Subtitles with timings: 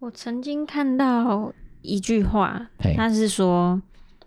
[0.00, 3.82] 我曾经看到一句话，嘿他是说，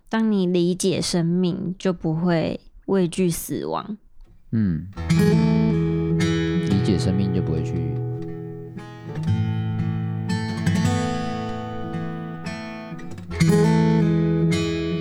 [0.09, 3.97] 当你理解生命，就不会畏惧死亡。
[4.51, 4.89] 嗯，
[6.69, 7.71] 理解生命就不会去。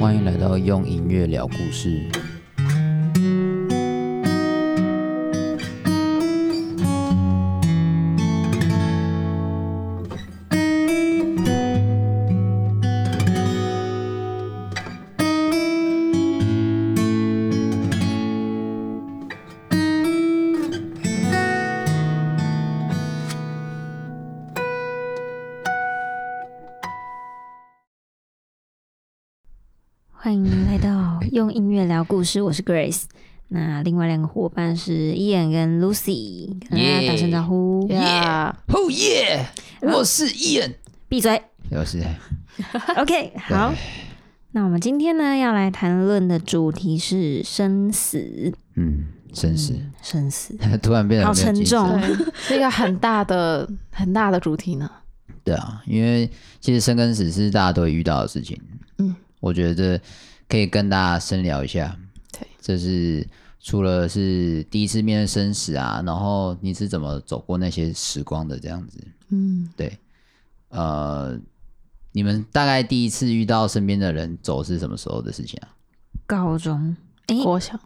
[0.00, 2.08] 欢迎来到用音乐聊故事。
[32.20, 33.04] 音乐聊故事，我是 Grace。
[33.48, 37.88] 那另外两个伙伴是 Ian 跟 Lucy，跟大家打声招呼。
[37.88, 39.46] 耶 Yeah 哦耶！
[39.80, 40.74] 我是 Ian，
[41.08, 41.40] 闭嘴。
[41.70, 42.02] 我是
[42.98, 43.72] OK，好。
[44.52, 48.52] 那我们今天呢要来谈论的主题是生死。
[48.74, 51.98] 嗯，生死，生死，突然变得好沉重。
[52.34, 54.90] 是一个很大的、很大的主题呢。
[55.42, 58.60] 对啊，因为其实生跟死是大家都会遇到的事情。
[58.98, 59.98] 嗯，我觉得
[60.46, 61.96] 可以跟大家深聊一下。
[62.32, 63.26] 对，这是
[63.60, 68.98] 除了是第一次面对生死啊，然后你是怎么走过那些时光的这样子。
[69.28, 69.98] 嗯，对，
[70.68, 71.38] 呃，
[72.12, 75.68] 你们大概第一次遇到身边的人走是什么时候的事情啊？
[76.26, 76.96] 高中，
[77.26, 77.78] 哎、国小，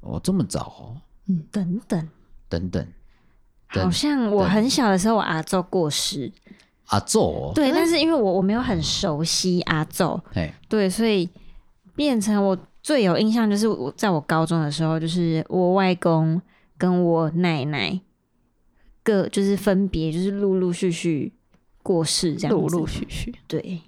[0.00, 1.42] 哦，这么早哦，嗯。
[1.50, 2.08] 等，等。
[2.48, 2.86] 等，等。
[3.68, 6.32] 好像我很小的时候，我阿祖过世。
[6.86, 11.28] 阿祖哦，对，但是因为我我没有很熟悉阿祖，嘿，对，所以
[11.96, 16.40] 变成我最有印象就是我在我高中的时候，就是我外公
[16.78, 18.00] 跟我奶奶
[19.02, 21.32] 各就是分别就是陆陆续续
[21.82, 22.62] 过世这样子。
[22.62, 23.34] 陆陆续续。
[23.48, 23.80] 对，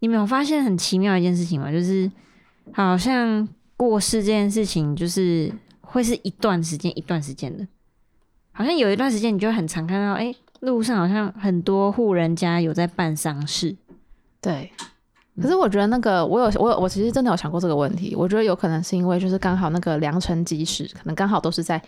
[0.00, 1.72] 你没有发现很奇妙一件事情吗？
[1.72, 2.12] 就是
[2.72, 7.66] 好像过世这件事情，就是会是一段时间一段时间的，
[8.52, 13.74] 好像有一段时间你就很常看到，哎、路上好像很多户人家有在办丧事。
[14.42, 14.72] 对，
[15.40, 18.14] 可是我觉得那个，我有我有我其实真的有想过这个问题。
[18.16, 21.80] 我觉得有可能是因为就是刚好那个良辰吉时，可能刚好都是在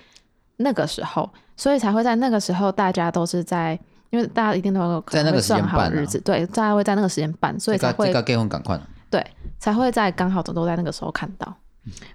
[0.59, 3.79] 那个时候，所以才会在那个时候大家都是在，
[4.11, 8.81] 因为大家一定都有可能会算好日子，对，大家会在那个时间办，所以才会这个结婚赶快，
[9.11, 9.25] 对，
[9.59, 11.55] 才会在刚好都都在那个时候看到。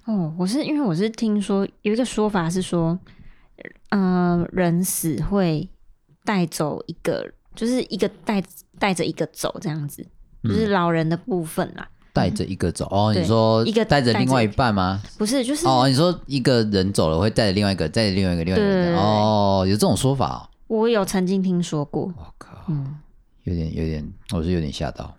[0.04, 2.96] 哦，我是因为我是听说有一个说法是说，
[3.90, 5.68] 嗯、呃，人死会
[6.24, 8.42] 带走一个，就是一个带
[8.78, 10.06] 带着一个走这样子，
[10.48, 13.12] 就是老人的部分啦，带着一个走哦。
[13.14, 15.02] 你说一个带着另外一半吗？
[15.18, 20.40] 不是，就是哦，你说一个人走了会带着另外一个，带着另外一个，另外一个哦，有这种说法哦。
[20.68, 22.96] 我有曾经听说过，我靠，嗯，
[23.44, 25.14] 有点有点，我是有点吓到。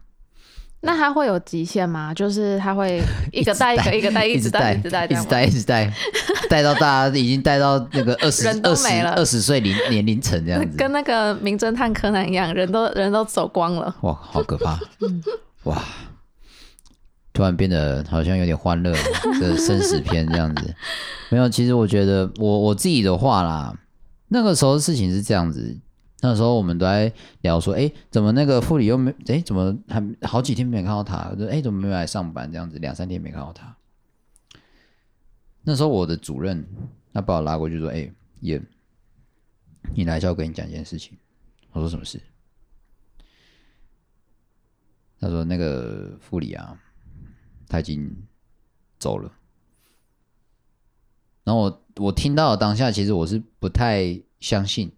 [0.81, 2.13] 那他会有极限吗？
[2.13, 3.01] 就是他会
[3.33, 5.93] 一个带一个，一个带一直带，一直带，一直带，一直带，
[6.49, 13.93] 带到大家已经带到那个二十人都没了二十岁龄年龄层这样子，跟那个名侦探柯南一样，人都人都走光了。
[14.01, 14.79] 哇，好可怕！
[15.65, 15.83] 哇，
[17.33, 18.91] 突然变得好像有点欢乐
[19.39, 20.75] 的 生死片这样子。
[21.29, 23.73] 没有，其实我觉得我我自己的话啦，
[24.29, 25.75] 那个时候事情是这样子。
[26.19, 31.33] 那时候我们都在聊说，哎，怎么那个副理又没，哎，怎么还好几天没看到他？
[31.35, 32.51] 就哎，怎么没有来上班？
[32.51, 33.77] 这样子两三天没看到他。
[35.61, 36.65] 那时候我的主任
[37.13, 38.11] 他把我拉过去说，哎，
[38.41, 38.59] 叶，
[39.93, 41.15] 你来就要跟你讲一件事情。
[41.71, 42.19] 我说什么事？
[45.19, 46.79] 他说那个副理啊，
[47.67, 48.11] 他已经
[48.97, 49.31] 走了。
[51.43, 54.91] 然后我我听到当下，其实我是不太相信。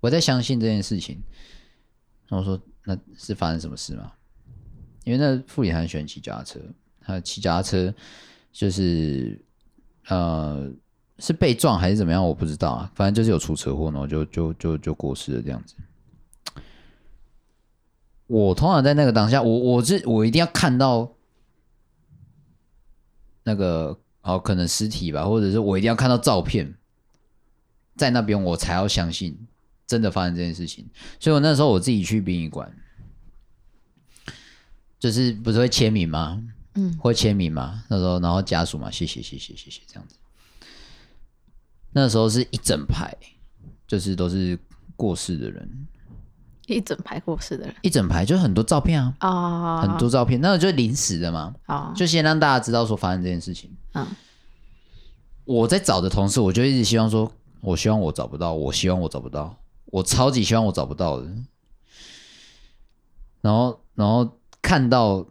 [0.00, 1.22] 我在相信这件事情，
[2.28, 4.12] 然后说那是发生什么事吗？
[5.04, 6.60] 因为那副理很喜欢骑脚踏车，
[7.00, 7.94] 他骑脚踏车
[8.52, 9.40] 就是
[10.08, 10.70] 呃
[11.18, 15.74] 是被撞还是怎么样，我不知道啊，反正就是有出车祸，然后就就就就过世了这样子。
[18.26, 21.12] 我通常在那个当下，我我是我一定要看到
[23.44, 26.74] 那个哦，可能尸体吧，或者是我一定要看到照片，
[27.96, 29.46] 在那边我才要相信。
[29.86, 30.84] 真的发生这件事情，
[31.20, 32.70] 所以我那时候我自己去殡仪馆，
[34.98, 36.42] 就是不是会签名吗？
[36.74, 37.84] 嗯，会签名吗？
[37.88, 40.16] 那时候，然后家属嘛，谢谢谢谢谢谢这样子。
[41.92, 43.16] 那时候是一整排，
[43.86, 44.58] 就是都是
[44.96, 45.86] 过世的人，
[46.66, 53.70] 一整排过世的人，一整排就很多照片啊，啊、很多照片，那个就是临时的嘛，啊、就先让大家知道说发生这件事情。
[53.94, 54.06] 嗯，
[55.44, 59.56] 我在找的同事，我就一直希望说，我希望我找不到，我希望我找不到。
[59.86, 61.26] 我超级希望我找不到的，
[63.40, 65.26] 然后然后看到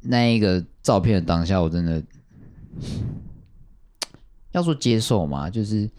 [0.00, 2.02] 那一个照片的当下，我真的
[4.52, 5.90] 要说接受嘛，就是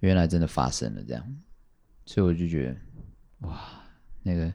[0.00, 1.36] 原来真的发生了这样，
[2.04, 3.84] 所以我就觉得哇，
[4.22, 4.52] 那个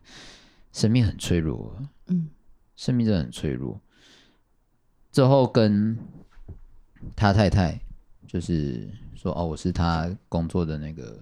[0.74, 2.30] 生命很脆弱，嗯，
[2.76, 3.80] 生命真的很脆弱。
[5.12, 5.98] 之后跟
[7.16, 7.80] 他太太
[8.28, 8.90] 就是
[9.26, 11.20] 说哦，我是他工作的那个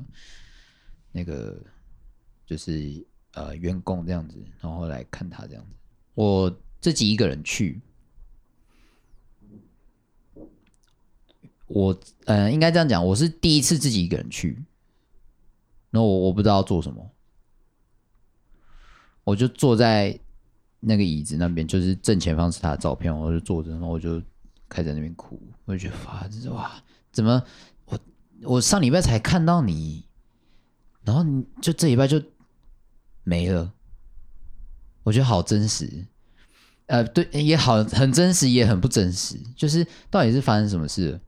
[1.13, 1.57] 那个
[2.45, 5.77] 就是呃员工这样子，然后来看他这样子。
[6.13, 7.79] 我自己一个人去，
[11.67, 14.61] 我呃应该这样讲，我是第一次自己一个人去，
[15.89, 17.09] 然后我我不知道做什么，
[19.23, 20.19] 我就坐在。
[20.85, 24.21] 那个椅子那边就是正前方是他的照片，我就坐着，然后我就
[24.67, 26.69] 开始在那边哭，我就觉得哇，这是哇，
[27.09, 27.41] 怎么
[28.45, 30.05] 我上礼拜才看到你，
[31.03, 32.21] 然后你就这礼拜就
[33.23, 33.73] 没了，
[35.03, 36.07] 我觉得好真实，
[36.87, 41.19] 呃，对，也好，很真实，也很不真实，就是到底是发生什么事？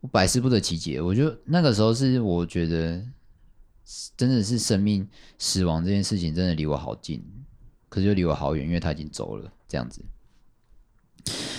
[0.00, 1.00] 我百思不得其解。
[1.00, 3.04] 我就那个时候是我觉得。
[4.16, 7.24] 真的是生命死亡这件事情，真的离我好近，
[7.88, 9.48] 可是又离我好远，因为他已经走了。
[9.68, 10.04] 这样子，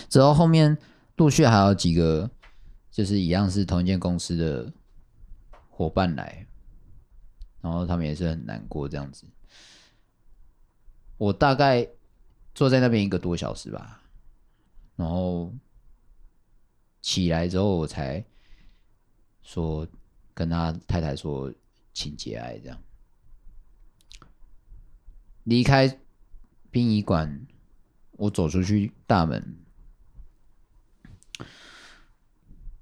[0.09, 0.77] 之后后面
[1.15, 2.29] 陆续还有几个，
[2.97, 4.73] 就是一样是同一间公司的
[5.69, 6.47] 伙伴来，
[7.61, 9.23] 然后他们也是很难过这样子。
[11.19, 11.87] 我大概
[12.55, 14.01] 坐在那边一个多小时吧，
[14.95, 15.53] 然后
[16.99, 18.25] 起来之后，我才
[19.43, 19.87] 说
[20.33, 21.53] 跟他太太说。
[21.93, 22.79] 请节哀，这样
[25.45, 25.99] 离开
[26.69, 27.47] 殡仪馆，
[28.11, 29.57] 我走出去大门，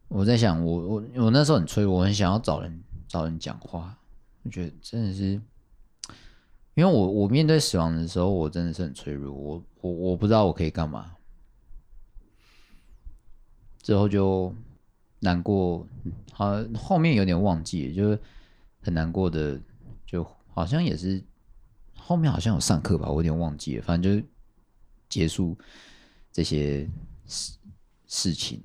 [0.07, 3.97] 我在想，我我我那时候很脆弱，我很想要找人找人讲话，
[4.43, 5.41] 我觉得真的是，
[6.73, 11.15] 因为我我面对死亡的时候，我真的是很脆弱，我我我不知道我可以干嘛，
[13.81, 14.53] 之后就
[15.19, 15.87] 难过，
[16.31, 18.19] 好，后面有点忘记，就是。
[18.81, 19.59] 很难过的，
[20.05, 20.23] 就
[20.53, 21.19] 好像也是
[21.95, 23.81] 后面好像有上课吧，我有点忘记了。
[23.81, 24.27] 反正就
[25.09, 25.57] 结束
[26.31, 26.87] 这些
[27.25, 27.57] 事
[28.05, 28.61] 事情，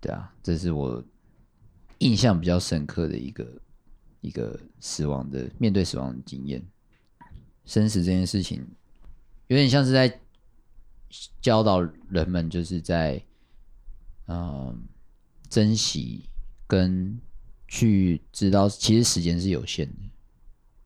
[0.00, 1.02] 对啊，这是我
[1.98, 3.46] 印象比较深刻的一个
[4.20, 6.62] 一个死亡的面对死亡的经验。
[7.64, 8.66] 生死这件事情，
[9.48, 10.20] 有点像是在
[11.40, 13.22] 教导人们，就是在
[14.26, 14.82] 嗯、
[15.48, 16.28] 珍惜
[16.66, 17.20] 跟。
[17.72, 19.94] 去知道，其实时间是有限的。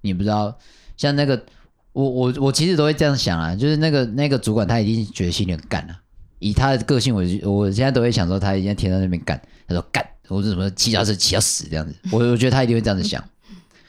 [0.02, 0.58] 你不知道，
[0.99, 1.46] 像那个，
[1.94, 6.02] 我我我其实都会这样想啊，就是那个那个主管，他已经觉得心里很干了。
[6.49, 9.41] 以他的个性，我我现在都会想说，他已经天在那边干。
[9.67, 11.94] 他说干，我是什么骑脚车骑到死这样子。
[12.12, 13.23] 我我觉得他一定会这样子想。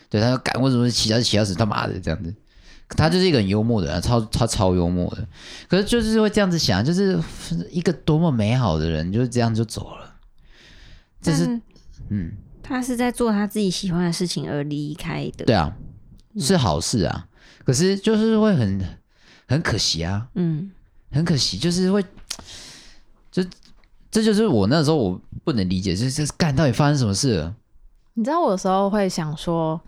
[0.09, 1.53] 对，他说干，为什么骑脚车骑到死？
[1.53, 2.33] 他妈的这样子。
[2.89, 5.27] 他就是一个很幽默的人，超他超幽默的。
[5.67, 7.19] 可是就是会这样子想，就是
[7.71, 10.15] 一个多么美好的人，就是这样就走了。
[11.21, 11.61] 这是
[12.09, 12.31] 嗯。
[12.67, 15.71] 他是在做他自己喜欢的事情而离开的，对啊，
[16.39, 17.27] 是好事啊。
[17.27, 18.83] 嗯、可是就是会很
[19.47, 20.71] 很可惜啊，嗯，
[21.11, 22.03] 很可惜，就是会，
[23.31, 23.43] 就
[24.11, 27.55] 这就是我那时候我不能理解，就是干到底发生什么事了？
[28.13, 29.79] 你知道，我有时候会想说，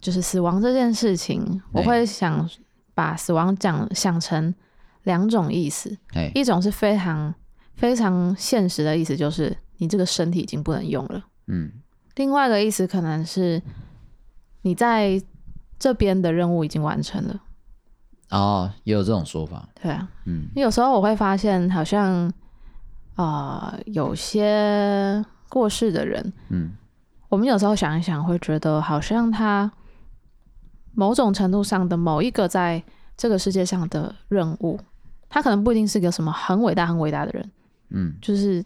[0.00, 2.48] 就是死亡这件事情，我会想
[2.94, 4.54] 把死亡讲想成
[5.02, 5.96] 两种意思，
[6.34, 7.34] 一种是非常
[7.74, 11.24] 非常现实的意思，就是你这个身体已经不能用了。
[11.48, 11.72] 嗯，
[12.14, 13.60] 另外一个意思可能是
[14.62, 15.20] 你在
[15.78, 17.40] 这边的任务已经完成了。
[18.30, 19.68] 哦，也有这种说法。
[19.82, 22.32] 对啊，嗯，有时候我会发现，好像
[23.16, 26.70] 啊、呃，有些过世的人，嗯，
[27.28, 29.70] 我们有时候想一想，会觉得好像他
[30.94, 32.82] 某种程度上的某一个在
[33.16, 34.78] 这个世界上的任务，
[35.28, 37.50] 他可能不一定是个什么很伟大、很伟大的人，
[37.90, 38.64] 嗯，就是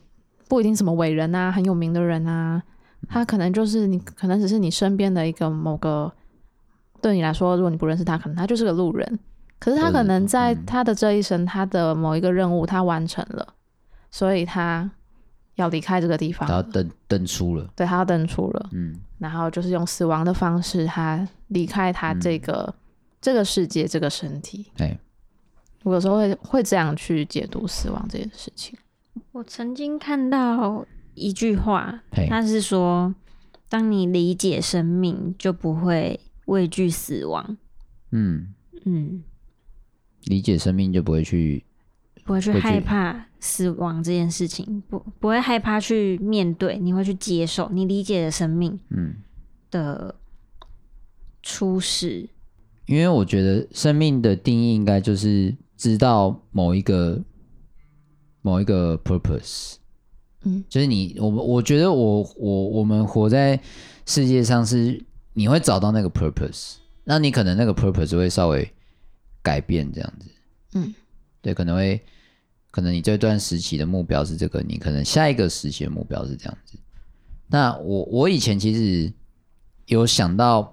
[0.49, 2.63] 不一定什么伟人啊，很有名的人啊。
[3.07, 6.11] 他可能就是你，可能只是你身边的一个某个，
[7.03, 9.19] 对你来说，如果你不认识他，可能他就是个路人。
[9.65, 13.55] 可是他可能在他的这一生，他的某一个任务他完成了，
[14.11, 14.91] 所以他
[15.55, 22.75] 要离开这个地方，他要登登出了，对，他要登出了，嗯，然后就是用死亡的方式，他离开他这个、嗯、
[23.23, 24.67] 这个世界，这个身体。
[24.77, 24.99] 对，
[25.85, 28.79] 我有时候会会这样去解读死亡这件事情。
[29.33, 30.85] 我曾经看到。
[31.17, 33.15] 一句话，他是说：
[33.69, 37.57] 当你理解生命，就不会畏惧死亡。
[38.11, 38.53] 嗯。
[38.85, 39.23] 嗯，
[40.25, 41.65] 理解生命就不会去，
[42.25, 47.69] 不会去害怕死亡这件事情，不不会害怕去面对，你会去接受。
[47.73, 49.17] 你理解的生命，嗯，
[49.71, 50.15] 的
[51.43, 52.29] 初始？
[52.87, 57.19] 因为我觉得生命的定义应该就是知道某一个
[58.43, 59.77] 某一个 purpose，
[60.45, 63.59] 嗯，就是你我我觉得我我我们活在
[64.05, 65.03] 世界上是
[65.33, 68.71] 你会找到那个 purpose，那你可能那个 purpose 会稍微
[69.45, 70.29] 改变这样子，
[70.73, 70.93] 嗯，
[71.41, 72.05] 对，可能会
[72.73, 76.77] 可能你这段时期的目标是这个，你可能下一个时期的目标是这样子。
[77.47, 79.13] 那我我以前其实
[79.87, 80.73] 有想到。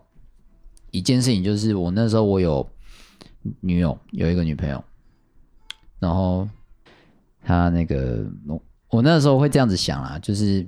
[0.94, 2.70] 一件事情就是，我那时候我有
[3.62, 4.84] 女友，有一个女朋友，
[6.00, 6.46] 然后
[7.42, 10.68] 她那个我我那时候会这样子想啊，就是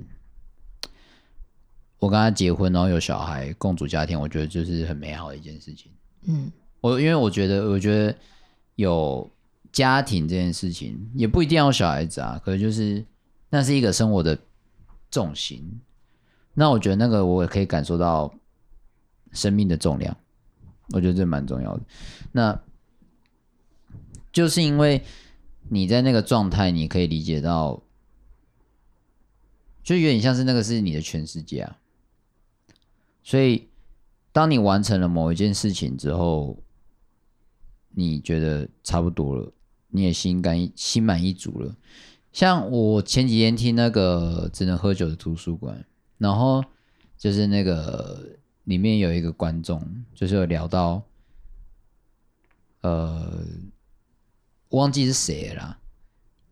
[1.98, 5.92] 我跟她结婚，然后有小孩，共组家庭，我觉得就是很美好的一件事情。
[6.22, 6.50] 嗯，
[6.84, 8.14] 我因为我觉得，我觉得
[8.74, 9.30] 有
[9.72, 13.02] 家庭这件事情也不一定要小孩子啊，可是就是
[13.48, 14.38] 那是一个生活的
[15.10, 15.80] 重心。
[16.52, 18.32] 那我觉得那个我也可以感受到。
[19.32, 20.16] 生命的重量，
[20.90, 21.82] 我觉得这蛮重要的。
[22.30, 22.62] 那
[24.32, 25.02] 就是因为
[25.68, 27.82] 你在那个状态，你可以理解到，
[29.82, 31.78] 就有点像是那个是你的全世界啊。
[33.24, 33.66] 所以，
[34.30, 36.56] 当你完成了某一件事情之后，
[37.94, 39.52] 你觉得差不多了，
[39.88, 41.74] 你也心甘心满意足了。
[42.32, 45.84] 像我前几天听那个只能喝酒的图书馆，
[46.18, 46.64] 然后
[47.16, 48.38] 就是那个。
[48.64, 49.78] 里面有一个观众，
[50.14, 51.02] 就是有聊到，
[52.80, 53.44] 呃，
[54.70, 55.78] 忘记是谁了啦，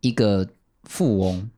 [0.03, 0.47] 一个
[0.83, 1.51] 富翁，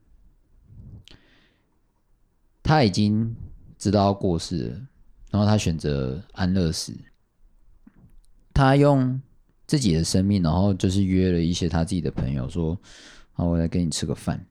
[2.63, 3.35] 他已经
[3.77, 4.87] 知道要过世了，
[5.33, 6.97] 然后他选择安乐死，
[8.53, 9.21] 他用
[9.67, 12.79] 自己的生命，然后就是约了一些他自己的朋友，说
[13.33, 14.45] ：“好，我来跟你吃个饭。”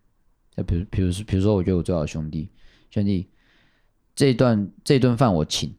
[0.55, 2.50] 就比如，比如说，比如说，我觉得我最好的兄弟，
[2.89, 3.27] 兄弟，
[4.15, 5.74] 这一段这顿饭我请。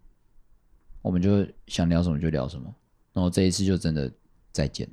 [1.03, 2.75] 我们就想聊什么就聊什么，
[3.13, 4.11] 然后这一次就真的
[4.53, 4.89] 再见，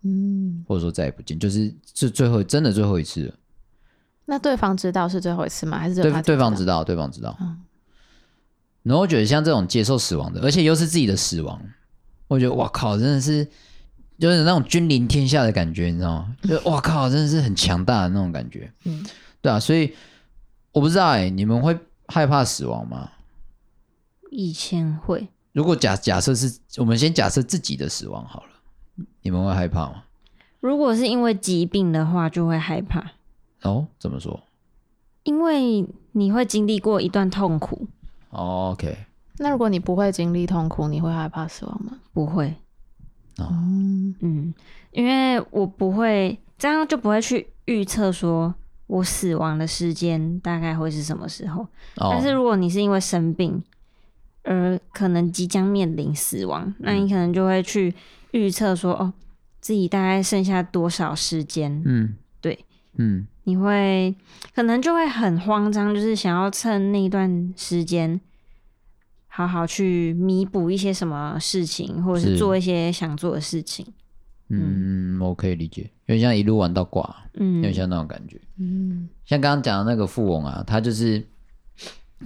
[0.00, 3.34] 嗯，或者说再也不见，就是是最后真的最后一次了。
[4.24, 5.78] 那对方知道是最后一次吗？
[5.78, 6.82] 还是对对方知道？
[6.82, 7.36] 对方知道。
[7.38, 7.60] 嗯。
[8.82, 11.60] 然后我觉得像这种接受死亡的，而且又是自己的死亡，
[12.28, 13.44] 我觉得哇靠，真的是
[14.18, 16.36] 就是那种君临天下的感觉，你知道吗？
[16.42, 18.72] 就哇靠，真的是很强大的那种感觉。
[18.84, 19.04] 嗯，
[19.40, 19.94] 对啊，所以
[20.72, 21.78] 我不知道哎、欸，你们会
[22.08, 23.10] 害怕死亡吗？
[24.30, 30.02] 以前会，如果假假设是我们先假设自己的死亡好了，你们会害怕吗？
[30.60, 33.12] 如果是因为疾病的话，就会害怕。
[33.62, 34.42] 哦，怎么说？
[35.22, 37.86] 因为你会经历过一段痛苦。
[38.30, 38.96] 哦，OK。
[39.38, 41.98] 那如果你不会经历痛苦，你会害怕死亡吗？
[42.12, 42.54] 不会。
[43.38, 43.46] 哦，
[44.20, 44.54] 嗯，
[44.92, 48.54] 因为我不会这样，就不会去预测说
[48.86, 51.62] 我死亡的时间大概会是什么时候。
[51.96, 53.62] 哦，但是如果你是因为生病。
[54.48, 57.92] 而可能即将面临死亡，那你可能就会去
[58.30, 59.12] 预测说，哦，
[59.60, 61.82] 自己大概剩下多少时间？
[61.84, 62.64] 嗯，对，
[62.96, 64.14] 嗯，你会
[64.54, 68.20] 可能就会很慌张，就是想要趁那段时间，
[69.36, 73.86] 好好去弥补一些什么事情，或者是做一些想做的事情。
[74.48, 78.40] 嗯，我可以理解，有点像一路玩到挂，嗯，有点像那种感觉。
[78.56, 81.22] 嗯，像刚刚讲的那个富翁啊，他就是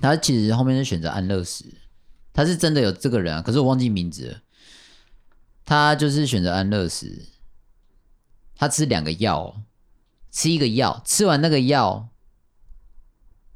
[0.01, 1.65] 他其实后面是选择安乐死。
[2.33, 4.39] 他是真的有这个人啊，可是我忘记名字了。
[5.65, 7.27] 他就是选择安乐死，
[8.55, 9.63] 他吃两个药，
[10.31, 12.09] 吃一个药，吃完那个药，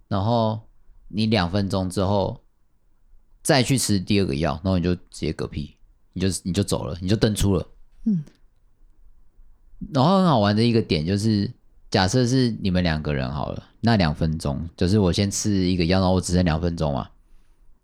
[0.09, 0.63] 然后
[1.07, 2.44] 你两分钟之后
[3.45, 5.77] 再去吃第二个药，然后你就直接嗝屁，
[6.13, 7.65] 你就你就走了，你就登出了。
[8.07, 8.25] 嗯。
[9.93, 11.49] 然后很好玩的一个点就是，
[11.89, 17.09] 假设是你们两个人好了，那两分钟就是我先吃一个药，然后我只剩两分钟嘛，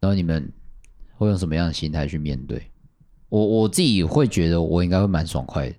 [0.01, 0.53] 然后你们。
[1.21, 2.71] 会用什么样的心态去面对？
[3.29, 5.77] 我我自己会觉得我应该会蛮爽快的，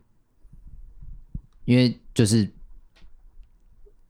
[1.66, 2.48] 因为就是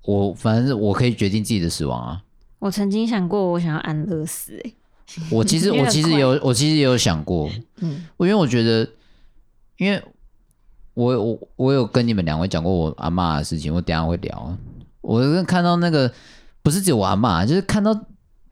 [0.02, 2.22] 我反正我可以决定自己的死亡啊。
[2.60, 4.60] 我曾经想过，我想要安乐死。
[4.66, 4.74] 哎，
[5.32, 8.88] 我其实我其实有我其实也有想过，嗯，因为我觉得，
[9.78, 10.02] 因为
[10.94, 14.58] 我我我有跟你们两位讲过我阿嬷的事情，我等下会聊。
[15.02, 16.14] 我看到那个
[16.62, 18.06] 不是只有我阿嬷，就是看到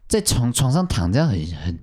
[0.08, 1.80] 在床床上躺这样很很。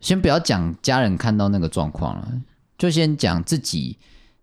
[0.00, 2.42] 先不要讲家人看到那个状况了，
[2.76, 3.98] 就先讲自己，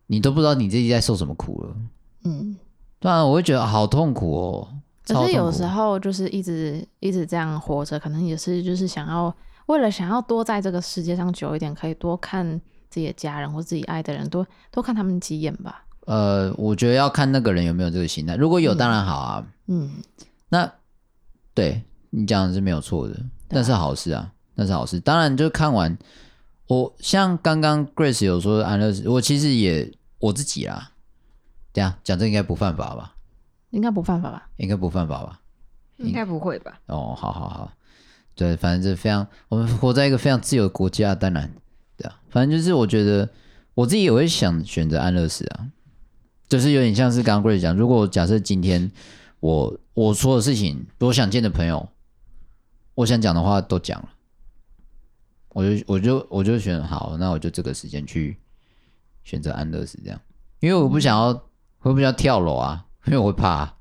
[0.08, 1.76] 你都不知道你自己在受什么苦了。
[2.24, 2.58] 嗯，
[3.00, 4.68] 当然我会觉得好痛苦哦。
[5.06, 15.84] 可是有时候就是一直一直这样活着，可能也是就是想要为了想要多在这个世界上久一点，可以多看自己的家人或自己爱的人，多多看他们几眼吧。
[16.06, 19.46] 呃，我觉得要看那个人有没有这个心态，如果有当然好啊。
[19.68, 19.92] 嗯，
[20.50, 20.72] 那
[21.54, 23.16] 对你讲的是没有错的。
[23.50, 25.00] 那是好事啊，那是好事。
[25.00, 25.98] 当然，就看完
[26.68, 30.92] 我像刚刚 Grace 有说安乐死，我其实也我自己啦。
[31.74, 33.16] 对啊，讲这应该不犯法吧？
[33.72, 34.50] 应该不犯法吧？
[34.58, 35.42] 应该不犯法吧？
[35.98, 36.80] 应该不会吧？
[36.86, 37.74] 哦，好好好，
[38.36, 41.52] 对，反正这非常，我们活在一个非常自由的国家，当然，
[41.98, 43.28] 对啊，反正就是我觉得
[43.74, 45.68] 我自己也会想选择安乐死啊，
[46.48, 48.92] 就是有点像是刚刚 Grace 讲，如果假设今天
[49.40, 51.90] 我我说的事情，我想见的朋友。
[52.94, 54.10] 我想讲的话都讲了，
[55.54, 58.38] 我就我就我就选好，那我就这个时间去
[59.24, 60.22] 选择安乐死这样，
[60.60, 61.28] 因为我不想要，
[61.84, 63.74] 我不想要跳楼啊，因为我会怕，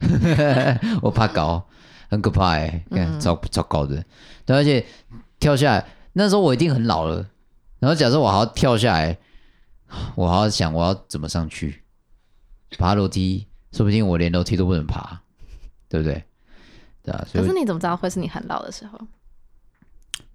[1.02, 1.62] 我怕高，
[2.08, 4.04] 很可怕哎、欸，看超超高的，
[4.46, 4.84] 对，而且
[5.38, 7.26] 跳下来那时候我一定很老了，
[7.78, 9.18] 然后假设我还要跳下来，
[10.14, 11.82] 我还要想我要怎么上去，
[12.78, 15.20] 爬楼梯，说不定我连楼梯都不能爬，
[15.88, 16.24] 对不对？
[17.02, 18.98] 对啊，可是你怎么知道会是你很老的时候？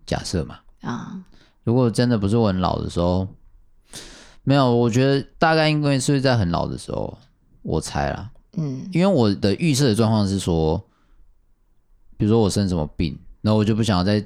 [0.05, 1.19] 假设嘛，啊，
[1.63, 3.27] 如果真的不是我很老的时候，
[4.43, 7.17] 没有，我觉得大概应该是在很老的时候，
[7.63, 10.77] 我猜啦，嗯，因为我的预设的状况是说，
[12.17, 14.25] 比如说我生什么病，然后我就不想要在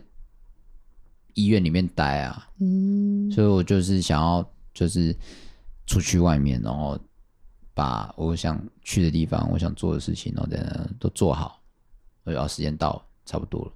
[1.33, 5.15] 医院里面待啊，嗯，所以我就是想要就是
[5.86, 7.00] 出去外面，然后
[7.74, 11.57] 把我想去的地方，我想做的事情，然后在那都做好。
[12.25, 13.71] 然后时间到，差不多了，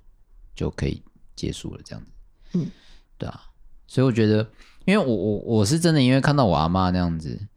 [0.53, 1.01] 就可以
[1.36, 2.12] 结束了，这样子。
[2.53, 2.69] 嗯，
[3.17, 3.41] 对啊，
[3.88, 4.48] 所以我觉得，
[4.86, 7.48] 因为我我我是真的，因为看到我阿妈那样子，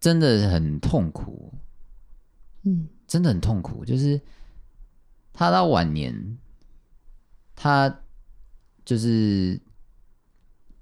[0.00, 1.52] 真的很痛苦。
[2.64, 4.20] 嗯，真的很痛苦，就是
[5.32, 6.38] 他到晚年，
[7.54, 8.00] 他
[8.84, 9.60] 就是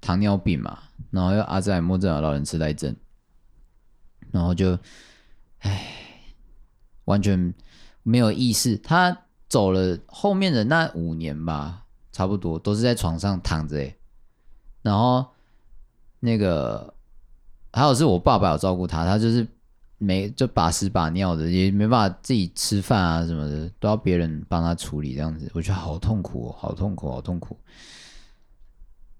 [0.01, 0.79] 糖尿病嘛，
[1.11, 2.95] 然后又阿兹海默症、老人痴呆症，
[4.31, 4.77] 然后就，
[5.59, 5.87] 唉，
[7.05, 7.53] 完全
[8.01, 9.17] 没有意识，他。
[9.49, 13.93] 走了后面的那五年吧，差不多都是在床上躺着，
[14.81, 15.27] 然后
[16.19, 16.91] 那个
[17.71, 19.47] 还有是我爸爸有照顾他，他就是
[20.03, 27.57] 没就把屎把尿的，也没办法自己吃饭啊什么的，都要别人帮他处理这样子，我觉得好痛苦哦，好痛苦，好痛苦。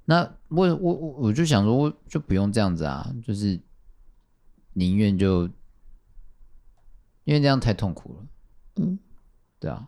[0.05, 3.59] 那我我我我就想说，我就不用这样子啊，就是
[4.73, 5.45] 宁愿就
[7.23, 8.25] 因为这样太痛苦了，
[8.75, 8.99] 嗯，
[9.59, 9.87] 对啊。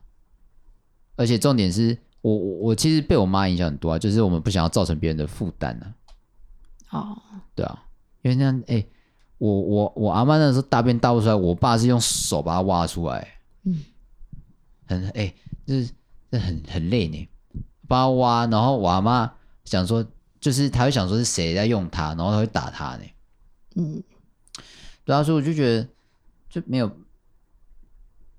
[1.17, 5.93] 而且重点是我我我其实被我妈影响很多啊，就是我们不想要造成别人的负担呢。
[6.91, 7.21] 哦，
[7.53, 7.83] 对啊，
[8.21, 8.89] 因为那样哎、欸，
[9.37, 13.27] 我我我阿妈那时候大便倒不出来，我爸是用手把它挖出来，
[13.63, 13.83] 嗯，
[14.87, 15.89] 很哎、欸，就是
[16.31, 17.27] 这很很累呢，
[17.87, 19.31] 帮他挖，然后我阿妈
[19.65, 20.05] 想说，
[20.39, 23.03] 就是他会想说是谁在用它，然后他会打他呢，
[23.75, 24.03] 嗯，
[25.03, 25.87] 对啊，所以我就觉得
[26.49, 26.89] 就没有，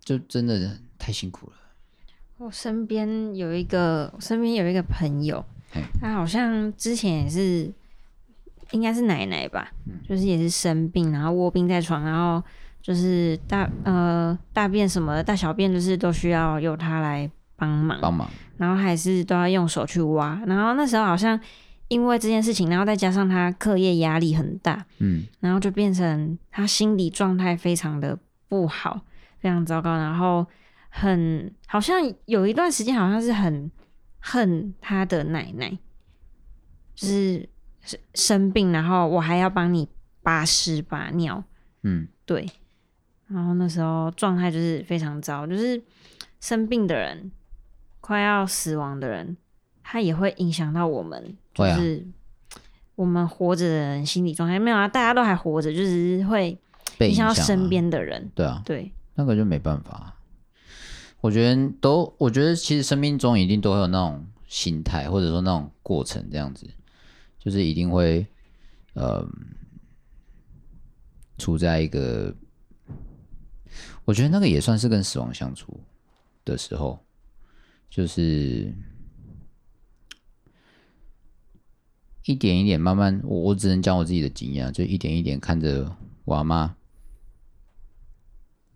[0.00, 1.52] 就真的太辛苦了。
[2.38, 5.44] 我身边有一个，我身边有一个朋友，
[6.00, 7.72] 他好像之前也是，
[8.72, 9.70] 应该是奶奶吧，
[10.08, 12.42] 就是也是生病，然后卧病在床，然后
[12.82, 21.38] 就是大呃大便什么的，大小便就是都需要由他来帮忙帮忙，然后还是都要用手去挖，然后那时候好像
[21.88, 29.00] 因为这件事情，然后再加上他课业压力很大，嗯，然后就变成他心理状态非常的不好，
[29.38, 30.46] 非常糟糕，然后。
[30.98, 33.70] 很好像有一段时间，好像是很
[34.18, 35.68] 恨他的奶奶，
[36.94, 37.46] 就是
[38.14, 39.88] 生病，然后我还要帮你
[40.22, 41.42] 拔屎拔尿，
[41.82, 42.48] 嗯，对。
[43.28, 45.82] 然后那时候状态就是非常糟，就是
[46.40, 47.30] 生病的人，
[48.00, 49.36] 快要死亡的人，
[49.82, 52.06] 他也会影响到我们，就是
[52.94, 56.56] 我们活着的人心理状态没有啊，大家都还活着，就是会
[57.00, 60.14] 影响到身边的人，对啊，对，那个就没办法。
[61.20, 66.68] 我觉得都，我觉得其实生命中一定都会有那种心态，或者说那种过程，这样子，
[67.46, 68.26] 就是一定会，
[68.94, 69.24] 呃，
[71.38, 72.34] 处在一个，
[74.04, 75.78] 我觉得那个也算是跟死亡相处
[76.44, 76.98] 的时候，
[77.88, 78.74] 就是
[82.24, 86.76] 一点一点慢慢，我我只能讲我自己的经验，就一点一点看着我阿妈，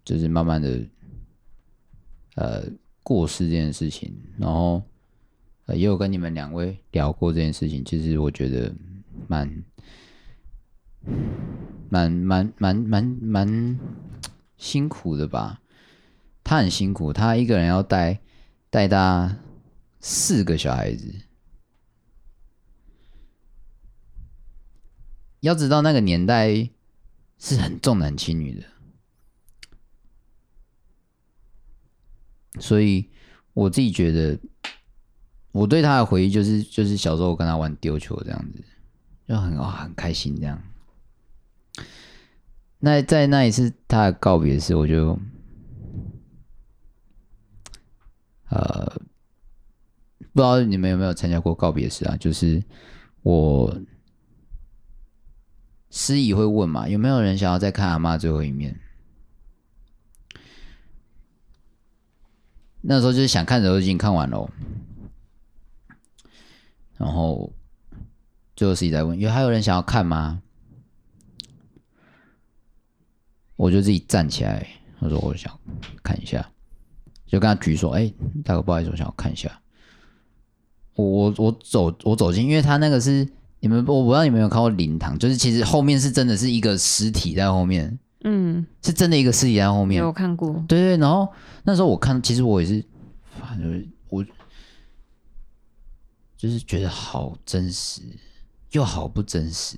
[0.04, 0.86] 就是慢慢的。
[2.36, 2.64] 呃，
[3.02, 4.80] 过世这件事情，然后
[5.74, 7.84] 也有跟你们两位聊过这件事情。
[7.84, 8.74] 其实我觉得
[9.28, 9.64] 蛮
[11.88, 13.78] 蛮蛮蛮蛮蛮
[14.56, 15.60] 辛苦的吧。
[16.42, 18.20] 他很辛苦，他一个人要带
[18.70, 19.36] 带大
[20.00, 21.14] 四个小孩子。
[25.40, 26.70] 要知道那个年代
[27.38, 28.66] 是很重男轻女的。
[32.60, 33.08] 所以
[33.54, 34.38] 我自己觉得，
[35.52, 38.62] 我对他的回忆就是就是小时候我跟他玩丢球这样子，
[39.26, 40.62] 就很哇很开心这样。
[42.78, 45.18] 那在那一次他的告别式，我就
[48.48, 49.00] 呃
[50.32, 52.16] 不知道你们有没有参加过告别式啊？
[52.16, 52.62] 就是
[53.22, 53.76] 我
[55.90, 58.78] 司仪会问嘛，有没有人想要再看阿妈最后一面？
[62.80, 64.50] 那时候就是想看的都已经看完了，
[67.00, 67.50] 然后
[68.54, 70.42] 最后司仪在问，有还有人想要看吗？
[73.56, 74.66] 我就自己站起来，
[74.98, 75.50] 我说我想
[76.02, 76.46] 看一下，
[77.26, 78.12] 就跟他举手，哎，
[78.44, 79.50] 大哥不好意思，我想要看一下。
[80.94, 83.26] 我我我走我走进，因为他那个是
[83.60, 90.96] 你们我不知道你们有看过灵堂，就是其实后面是真的是一个尸体在后面，嗯，是真的一个尸体在后面，有看过，对对。
[90.98, 91.26] 然后
[91.64, 92.84] 那时候我看，其实我也是，
[93.40, 94.22] 反正我
[96.40, 98.00] 就是觉得好真实
[98.70, 99.76] 又好不真实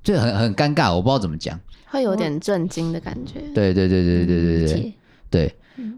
[0.00, 1.58] 就很很尴尬我不知道怎么讲。
[1.86, 3.40] 会有点震惊的感觉。
[3.52, 4.94] 对对对对对对
[5.28, 5.56] 对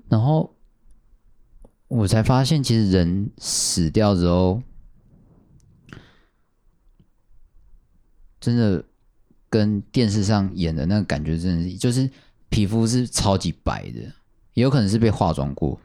[0.08, 0.50] 然后
[1.88, 4.62] 我才发现其实人死掉之后
[8.40, 8.82] 真的
[9.50, 12.08] 跟电视上演的那个感觉真的是就是
[12.48, 14.00] 皮肤是超级白的
[14.54, 15.78] 也有可能是被化妆过。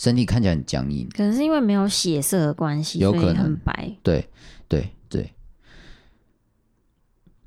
[0.00, 1.06] 身体看起来很僵硬。
[1.14, 3.94] 可能是因为没有血色的关系，有可能很白。
[4.02, 4.26] 对
[4.66, 5.30] 对对。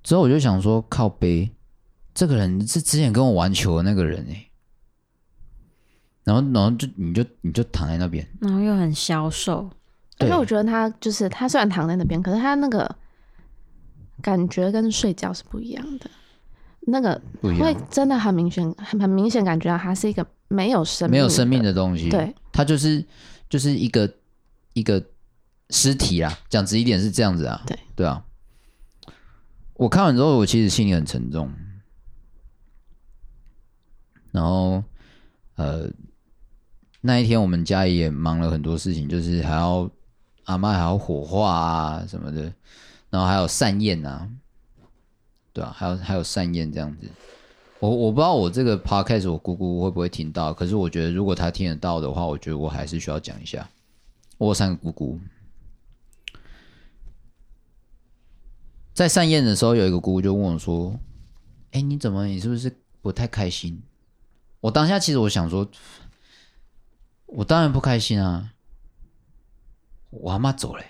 [0.04, 1.50] 之后我就想说，靠背，
[2.14, 4.52] 这个人是之前跟我玩球的那个人哎，
[6.24, 9.68] 然后然后就你就你就躺在那边，然后又很消瘦，
[10.20, 12.96] 而且我觉得他就是他虽然躺在那边，可是他那个
[14.22, 16.08] 感觉跟睡觉是不一样的，
[16.88, 23.04] 那个会真的很明显，很很明显感觉到它是一个没有生命没有生命的东西，对，它就是
[23.50, 24.12] 就是一个
[24.74, 25.04] 一个
[25.70, 27.78] 尸体啊，讲直一点是这样子啊，对。
[27.96, 28.24] 对啊。
[29.76, 31.52] 我看完之后，我其实心里很沉重。
[34.32, 34.84] 然后，
[35.56, 35.90] 呃，
[37.02, 39.90] 那一天我们家也忙了很多事情，就是还要
[40.46, 42.42] 阿妈还要火化啊什么的，
[43.10, 44.30] 然后还有散宴啊，
[45.54, 47.08] 对啊，还有还有善宴这样子。
[47.80, 53.70] 我我不知道我这个 podcast 我姑姑会不会听到，可是我觉得如果她听得到的话，我觉得我还是需要讲一下。
[54.38, 55.20] 我有三个姑姑。
[58.94, 61.00] 在善宴的时候，有一个姑姑就问我说
[61.72, 62.26] ：“哎，你怎么？
[62.26, 63.82] 你是不是不太开心？”
[64.62, 65.70] 我当下其实我想说，
[67.26, 68.54] 我当然不开心啊！
[70.10, 70.84] 我阿妈走了，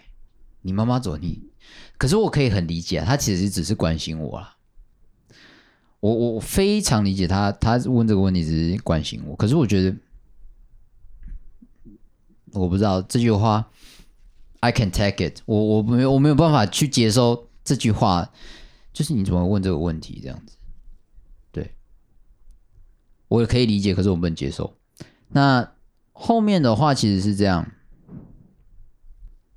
[0.62, 1.50] 你妈妈走，你……
[1.98, 4.53] 可是我可以很理解，她其实只是关心我啦。
[6.04, 9.34] 我我非常理解他，他问这个问题只是关心我。
[9.38, 9.96] 可是我觉得，
[12.52, 13.72] 我不知道这句话
[14.60, 17.48] ，I can take it，我我没有我没有办法去接受。
[17.64, 18.30] 这句话
[18.92, 20.58] 就是你怎么问这个问题这样子？
[21.54, 21.74] 对，
[23.30, 24.76] 我也可以理解，可是我不能接受。
[25.30, 25.72] 那
[26.12, 27.72] 后面的话其实是这样，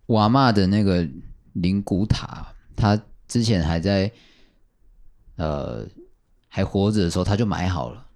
[0.06, 1.08] 我阿嬷的那个
[1.54, 4.12] 灵骨塔，他之前还在
[5.34, 5.84] 呃
[6.56, 8.06] 还活着的时候，他就买好了，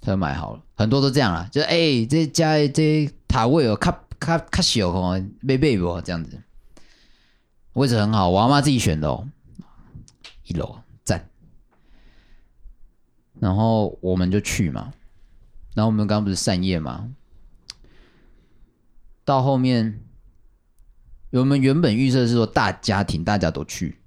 [0.00, 6.40] 他就买好了，很多都这样啦，就是哎、这家这塔位哦，卡卡卡小哦，没背不这样子。
[7.72, 9.26] 位置很好，我阿妈自己选的哦，
[10.44, 11.28] 一楼赞。
[13.40, 14.92] 然后我们就去嘛，
[15.74, 17.10] 然后我们刚刚不是散夜嘛，
[19.24, 20.00] 到后面
[21.30, 23.98] 我们原本预设是说大家庭大家都去，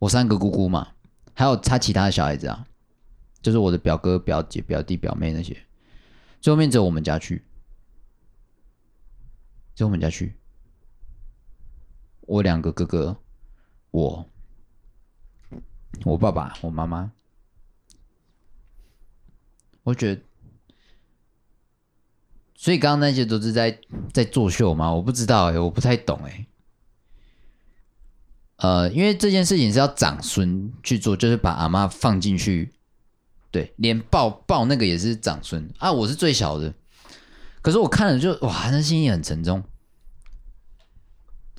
[0.00, 0.88] 我三个姑姑嘛，
[1.38, 2.66] 还有他其他的小孩子啊，
[3.42, 5.54] 就是我的表哥表姐表弟表妹那些，
[6.40, 7.44] 最后面只有我们家去，
[9.74, 10.34] 只有我们家去。
[12.22, 13.20] 我两个哥哥，
[13.90, 14.26] 我，
[16.06, 17.12] 我爸爸，我妈妈，
[19.82, 20.22] 我觉得，
[22.54, 23.78] 所以刚刚那些都是在
[24.10, 24.90] 在作秀吗？
[24.90, 26.46] 我不知道哎，我不太懂哎。
[28.56, 32.72] 呃，因为这件事情是要长孙去做，就是把阿妈放进去，
[33.50, 35.92] 对，连抱抱那个也是长孙啊。
[35.92, 36.72] 我是最小的，
[37.60, 39.62] 可是我看了就哇，那心情很沉重。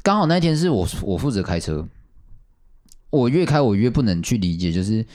[0.02, 1.88] 刚好那天是我我负责开车，
[3.12, 5.06] 我越开我越不能去理解，就是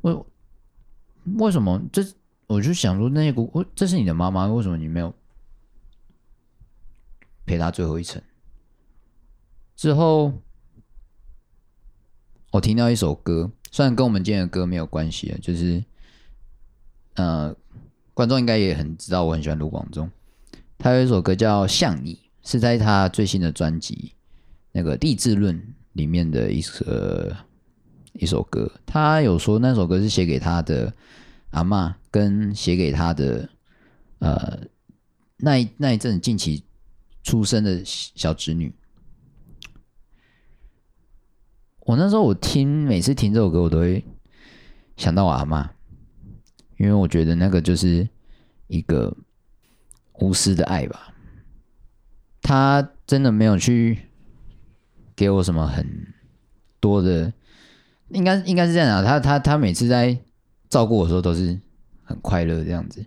[0.00, 0.16] 为
[1.36, 2.02] 为什么这
[2.46, 5.14] 我就想说那些姑，这是你的妈妈，为什么你没有
[7.46, 8.20] 陪她最后一程？
[9.76, 10.32] 之后
[12.50, 15.84] 我听到一首歌，虽然跟我们今天的歌没有关系，就是
[17.14, 17.54] 呃，
[18.14, 20.10] 观众应该也很知道我很喜欢卢广仲，
[20.78, 22.14] 他有一首歌叫《像你》，
[22.50, 23.94] 是在他最新的专辑
[24.72, 25.54] 《那个励志论》
[25.92, 27.36] 里面的一首呃
[28.14, 28.70] 一首歌。
[28.86, 30.90] 他有说那首歌是写给他的
[31.50, 33.46] 阿嬷，跟写给他的
[34.20, 34.58] 呃
[35.36, 36.64] 那一那一阵近期
[37.22, 38.74] 出生的小侄女。
[41.88, 44.04] 我那时候我听每次听这首歌，我都会
[44.98, 45.66] 想到我阿嬷，
[46.76, 48.06] 因为我觉得那个就是
[48.66, 49.16] 一个
[50.18, 51.14] 无私的爱吧。
[52.42, 54.00] 他真的没有去
[55.16, 56.12] 给我什么很
[56.78, 57.32] 多的，
[58.10, 59.02] 应该应该是这样啊。
[59.02, 60.14] 他他他每次在
[60.68, 61.58] 照顾我的时候都是
[62.04, 63.02] 很快乐这样子，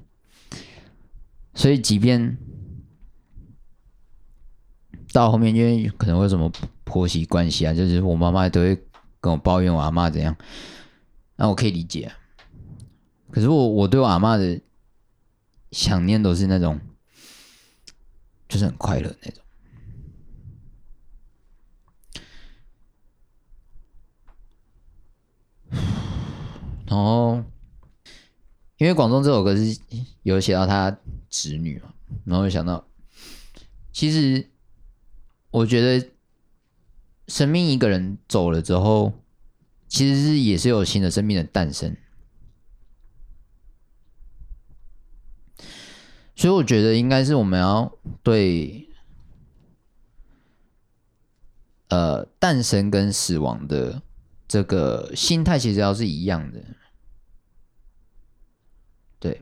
[1.54, 2.36] 所以即便
[5.14, 6.52] 到后面，因为可能为什么。
[6.84, 8.78] 婆媳关系啊，就是我妈妈都会
[9.22, 10.36] 跟我抱怨我阿嬷怎样，
[11.38, 12.18] 那我可以理解啊。
[13.32, 14.60] 可是我我对我阿嬷的
[15.72, 16.78] 想念都是那种，
[18.50, 19.42] 就是很快乐那种。
[26.88, 27.42] 然后，
[28.76, 29.80] 因为广东这首歌是
[30.24, 30.98] 有写到他
[31.30, 31.94] 侄女嘛，
[32.26, 32.86] 然后就想到，
[33.94, 34.50] 其实
[35.52, 36.10] 我觉得。
[37.28, 39.14] 生命一个人走了之后，
[39.88, 41.96] 其实是也是有新的生命的诞生，
[46.36, 48.90] 所以我觉得应该是我们要对，
[51.88, 54.02] 呃，诞生跟死亡的
[54.46, 56.62] 这个心态其实要是一样的。
[59.20, 59.42] 对，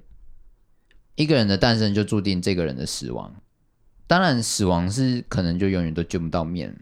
[1.16, 3.42] 一个人的诞生就注定这个人的死亡，
[4.10, 6.76] 当然死亡是可能就永远都见不到面。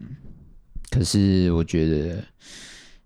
[0.88, 2.24] 可是我觉得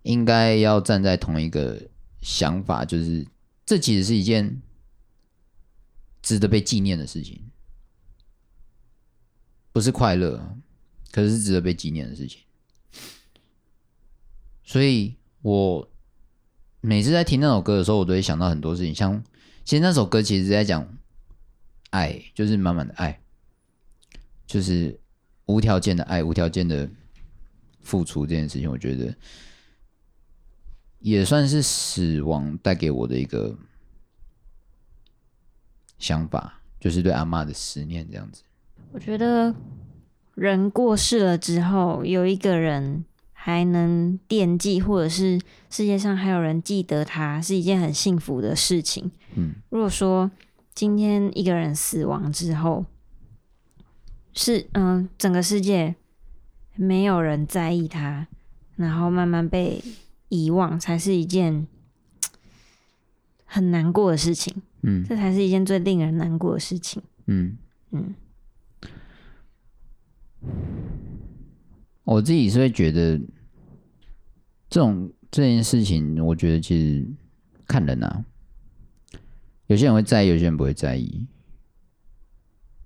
[0.02, 1.88] 应该要站在同一个
[2.20, 3.26] 想法，就是
[3.66, 4.62] 这其实是一件
[6.22, 7.50] 值得被纪念的事情，
[9.72, 10.56] 不是快乐，
[11.10, 12.42] 可是是值得被纪念的事情。
[14.62, 15.90] 所以我
[16.80, 18.94] 每次在听那首歌的时候，我都会想到很多事情。
[18.94, 19.20] 像
[19.64, 20.96] 其实那首歌其实是在讲
[21.90, 23.20] 爱，就是满满的爱，
[24.52, 25.00] 就是
[25.46, 26.88] 无条件的爱，无条件的。
[27.84, 29.12] 付出这件事情，我觉得
[31.00, 33.58] 也算是死亡带给我的一个
[35.98, 38.44] 想法，就是对阿妈的思念这样子。
[38.92, 39.52] 我觉得
[40.36, 49.10] 人过世了之后，有一个人还能惦记，或者是世界上还有人记得他，是一件很幸福的事情。
[49.34, 50.30] 嗯，如果说
[50.72, 52.86] 今天一个人死亡之后，
[54.34, 55.94] 是嗯、呃，整个世界。
[56.74, 58.26] 没有人在意他，
[58.76, 59.84] 然后慢慢被
[60.30, 61.66] 遗忘，才是一件
[63.44, 64.62] 很难过的事情。
[64.80, 67.02] 嗯，这才是一件最令人难过的事情。
[67.26, 67.58] 嗯
[67.90, 68.14] 嗯，
[72.04, 73.18] 我自己是会觉得，
[74.70, 77.06] 这种这件事情，我觉得其实
[77.66, 78.24] 看人啊，
[79.66, 81.26] 有些人会在意，有些人不会在意。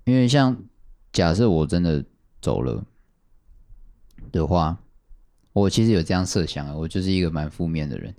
[0.03, 0.61] 因为像
[1.11, 2.03] 假设我真的
[2.41, 2.85] 走了。
[4.29, 4.77] 的话，
[5.53, 8.13] 我其实有这样设想啊，我就是一个蛮负面的人。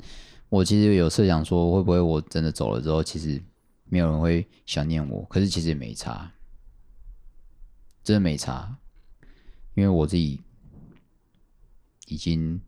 [0.48, 3.40] 我其实有设想说，会不会我真的走了之后，其实
[3.84, 5.22] 没有人会想念我？
[5.28, 6.32] 可是其实也没差，
[8.02, 8.74] 真的没差，
[9.74, 10.40] 因为我自己
[12.06, 12.58] 已经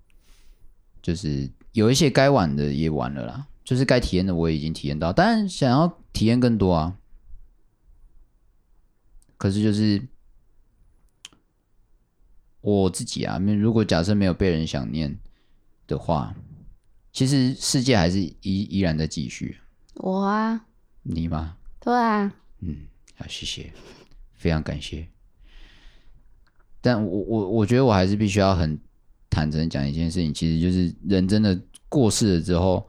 [1.00, 6.98] 就是有一些该玩的也玩了啦，就是该体验的我也已经体验到，当然想要体验更多啊。
[9.40, 10.06] 可是就是。
[12.62, 15.18] 我自己啊，如果假设没有被人想念
[15.86, 16.36] 的话，
[17.10, 19.56] 其实世界还是依依然在继续。
[19.94, 20.66] 我啊，
[21.02, 21.56] 你吗？
[21.80, 23.72] 对啊，嗯，好，谢谢，
[24.34, 25.08] 非常感谢。
[26.82, 28.78] 但我我我觉得我还是必须要很
[29.30, 32.86] 坦诚讲一件事情，其实就是人真的过世了之后，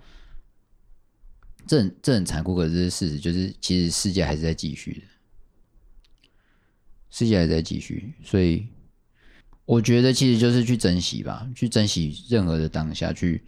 [1.65, 5.07] 这很这很残酷，可是事实就是，其实世界还是在继续的，
[7.11, 8.67] 世界还在继续，所以。
[9.63, 13.41] 我觉得其实就是去珍惜吧，去珍惜任何的当下，去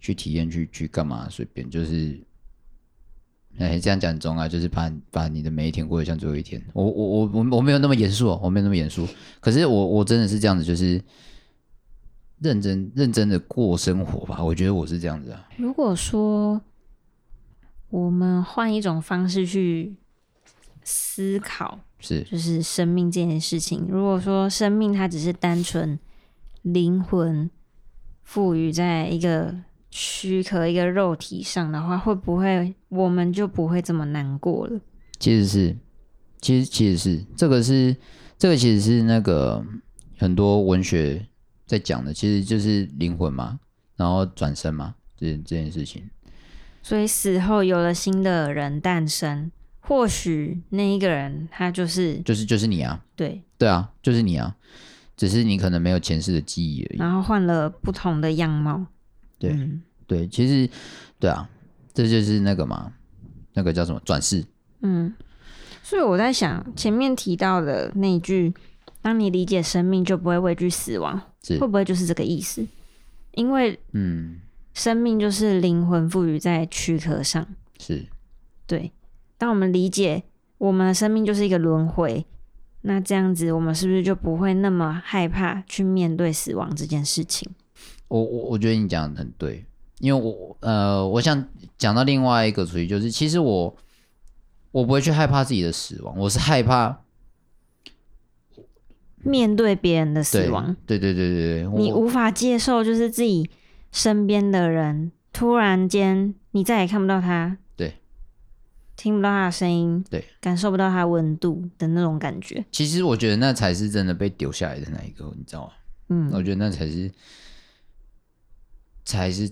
[0.00, 2.20] 去体验，去去干嘛，随便就是，
[3.56, 6.62] 哎，这样讲中啊，就是把把你的每一天过得像最后一天。
[6.74, 9.08] 我我我我我没有那么严肃，哦我没有那么严肃。
[9.40, 11.00] 可是我我真的是这样子，就是
[12.40, 14.44] 认真认真的过生活吧。
[14.44, 15.48] 我觉得我是这样子啊。
[15.56, 16.60] 如果说
[17.88, 19.94] 我们换一种方式去
[20.82, 21.85] 思考。
[21.98, 23.86] 是，就是生命这件事情。
[23.88, 25.98] 如果说生命它只是单纯
[26.62, 27.50] 灵魂
[28.22, 29.54] 赋予在一个
[29.90, 34.80] 躯壳、一个肉体上的话，会不会我们就不会这么难过了？
[35.18, 35.76] 其实是，
[36.40, 37.96] 其实其实是这个是
[38.36, 39.64] 这个其实是那个
[40.18, 41.26] 很多文学
[41.64, 43.58] 在讲的，其实就是灵魂嘛，
[43.96, 46.02] 然后转生嘛，这这件事情。
[46.82, 49.50] 所以死后有了新的人诞生，
[49.86, 54.54] 或许那一个人他就是就是就是你啊，对对啊，就是你啊，
[55.16, 58.84] 只是你可能没有前世的记忆而已，然后换了不同的样貌。
[59.38, 60.68] 对、嗯、对，其实
[61.18, 61.48] 对啊，
[61.94, 62.92] 这就是那个嘛，
[63.54, 64.44] 那个叫什么转世。
[64.80, 65.14] 嗯，
[65.82, 68.52] 所以我在想前面提到的那一句，
[69.02, 71.20] 当你理解生命，就不会畏惧死亡，
[71.60, 72.66] 会不会就是这个意思？
[73.32, 74.40] 因为嗯。
[74.74, 78.04] 生命就是灵魂赋予在躯壳上，是
[78.66, 78.92] 对。
[79.38, 80.22] 当我们理解
[80.58, 82.24] 我们的生命就是一个轮回，
[82.82, 87.48] 那这样子我们是不是就不会那么害怕去面对死亡这件事情？
[88.08, 89.64] 我我我觉得你讲的很对，
[90.00, 93.76] 因为我呃，我想讲到另外一个主题，就是其实我
[94.72, 97.00] 我不会去害怕自己的死亡，我是害怕
[99.18, 100.76] 面对别人的死亡。
[100.86, 103.50] 对对对对对，你无法接受就是自己。
[103.92, 107.65] 身边的人突然间，你再也看不到他，对，
[109.06, 112.64] 听不到他的声音，对，感受不到他温度的那种感觉。
[112.72, 115.72] 其实我觉得那才是真的被丢下来的那一个，你知道吗？
[116.08, 117.08] 嗯，我觉得那才是
[119.04, 119.48] 才是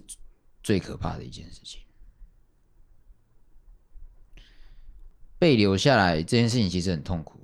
[0.60, 1.80] 最可怕的一件事情。
[5.38, 7.38] 被留下来这件事情其实很痛苦。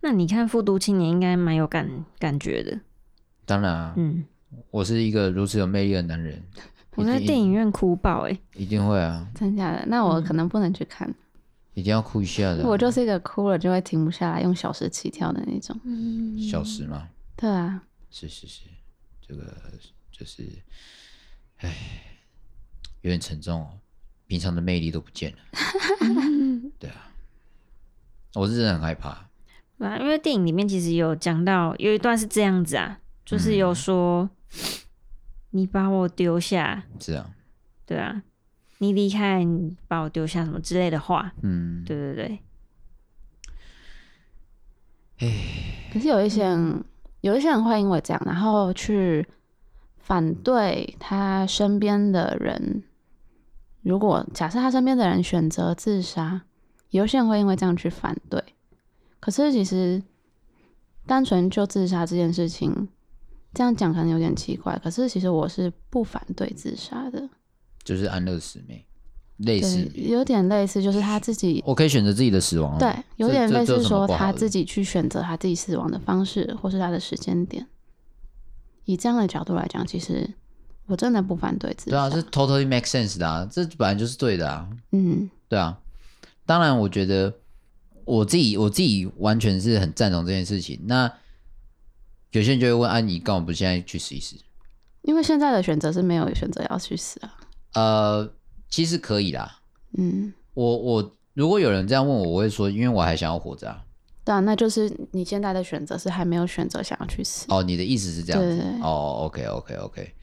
[0.00, 2.80] 那你看《复读青年》应该蛮有感感觉的。
[3.46, 4.24] 当然啊，嗯。
[4.72, 6.42] 我是一个如此有魅力的男人，
[6.96, 9.84] 我在电影院哭爆哎、欸，一定会啊，真假的？
[9.86, 11.08] 那我可能不能去看，
[11.74, 12.66] 一定要哭一下的。
[12.66, 15.78] 我就是一个哭了就会停不下来，用小时起跳的那种。
[15.84, 17.08] 嗯小时吗？
[17.36, 18.62] 对啊，是是是，
[19.26, 19.54] 这个
[20.10, 20.44] 就是，
[21.58, 21.72] 哎，
[23.02, 23.78] 有点沉重哦，
[24.26, 25.38] 平常的魅力都不见了。
[26.78, 27.12] 对啊，
[28.34, 29.28] 我是真的很害怕。
[29.78, 34.22] 对啊，因为电影里面其实有讲到，有一段是这样子啊，就是有说。
[34.24, 34.30] 嗯
[35.50, 37.30] 你把我丢下，是啊，
[37.86, 38.22] 对啊，
[38.78, 42.38] 你离开，你把我丢下，什么之类的话，嗯，对对对。
[45.92, 46.84] 可是有一些人，
[47.20, 49.26] 有一些人会因为这样，然后去
[49.98, 52.84] 反对他身边的人。
[53.82, 56.42] 如果假设他身边的人选择自杀，
[56.90, 58.42] 有些人会因为这样去反对。
[59.18, 60.02] 可是其实，
[61.06, 62.88] 单纯就自杀这件事情。
[63.52, 67.28] 这样讲可能有点奇怪，可是其实我是不反对自杀的，
[67.82, 68.86] 就是安乐死没
[69.38, 77.66] 类似，有点类似，就是他自己，我可以选择自己的死亡，对，有点类似说他自己去选择他自己死亡的方式，或是他的时间点。
[78.84, 80.28] 以这样的角度来讲，其实
[80.86, 85.76] 我真的不反对自杀，对啊，是 totally make sense 的啊，这本来就是对的啊，嗯，对啊，
[86.46, 87.34] 当然，我觉得
[88.04, 91.12] 我自己我自己完全是很赞同这件事情，那。
[92.32, 94.36] 有些人就会问：“啊，你干嘛不现在去试一试？”
[95.02, 97.34] 因为现在的选择是没有选择要去死啊。
[97.74, 98.32] 呃，
[98.68, 99.60] 其实可以啦。
[99.96, 103.84] 嗯，我我如果有人这样问我，我会说：“因为我还想要活着啊。”
[104.22, 107.46] 对啊，那就是你现在的选择是还没有选择想要去死。
[107.48, 108.62] 哦，你的意思是这样子？
[108.82, 110.14] 哦，OK OK OK。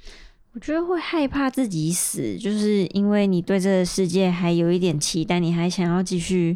[0.54, 6.56] 我觉得会害怕自己死，就是因为你对这个世界还有一点期待，你还想要继续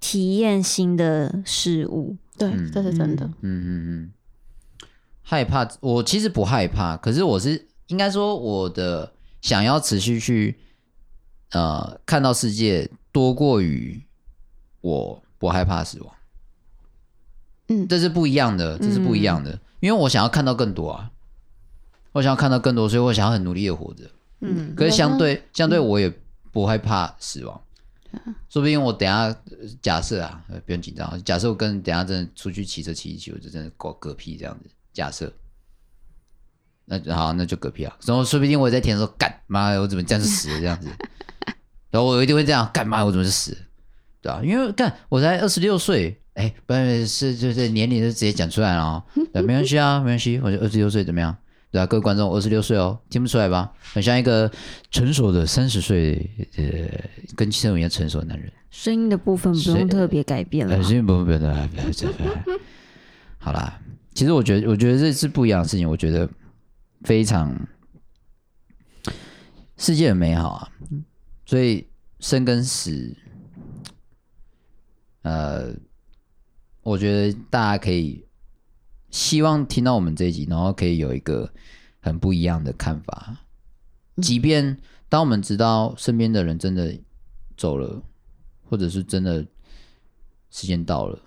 [0.00, 2.16] 体验新的事物。
[2.36, 3.24] 对，这是真的。
[3.24, 4.12] 嗯嗯嗯。
[5.28, 9.12] 嗯害怕，我其实不害怕，可是我是应该说我的
[9.42, 10.58] 想要持续去
[11.50, 14.02] 呃看到世界多过于
[14.80, 16.14] 我不害怕死亡，
[17.68, 21.10] 嗯，这是不一样的，这是不一样的，嗯、因为我想要看到更多啊，
[22.12, 24.10] 我想要看到更多，所以我想要很努力的活着，
[24.40, 26.10] 嗯，可是相对、嗯、相对我也
[26.50, 27.60] 不害怕死亡，
[28.12, 29.36] 嗯、说不定我等下
[29.82, 34.70] 假设啊，不用紧张，假设我跟等下真的出去骑车骑一骑，我就真的搞嗝屁这样子。
[34.98, 35.32] 假设，
[36.86, 37.96] 那好，那就嗝屁啊！
[38.04, 40.88] 然后说不定我在填的时候：“干妈呀，我怎么这样子死了？”这样子，
[41.92, 43.58] 然后我一定会这样：“干妈，我怎么就死了？”
[44.20, 44.40] 对吧？
[44.42, 49.04] 因为干我才二十六岁，哎，不是是就是年龄就直接讲出来了哦！
[49.32, 51.36] 对，没关系啊，没关系，我就二十六岁怎么样？
[51.70, 51.86] 对啊？
[51.86, 53.70] 各位观众，二十六岁哦，听不出来吧？
[53.94, 54.50] 很像一个
[54.90, 56.64] 成熟的三十岁，呃，
[57.36, 58.52] 跟七十一样成熟的男人。
[58.72, 62.58] 声音的部分不用特别改变了，声音部分不用特别改变。
[63.38, 63.78] 好啦。
[64.18, 65.88] 其实我觉得，我觉得这是不一样的事情。
[65.88, 66.28] 我觉得
[67.02, 67.56] 非常
[69.76, 70.72] 世界很美好啊，
[71.46, 71.86] 所以
[72.18, 73.16] 生跟死，
[75.22, 75.72] 呃，
[76.82, 78.26] 我觉得大家可以
[79.08, 81.48] 希望听到我们这一集，然后可以有一个
[82.00, 83.36] 很不一样的看法。
[84.20, 84.76] 即便
[85.08, 86.92] 当我们知道身边的人真的
[87.56, 88.02] 走了，
[88.64, 89.46] 或者是真的
[90.50, 91.22] 时间到了，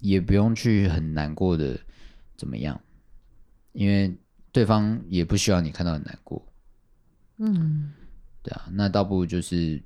[0.00, 1.78] 也不用去很难过的
[2.36, 2.80] 怎么样，
[3.72, 4.16] 因为
[4.52, 6.44] 对方也不需要你看到很难过。
[7.38, 7.92] 嗯，
[8.42, 9.82] 对啊，那倒不如就是，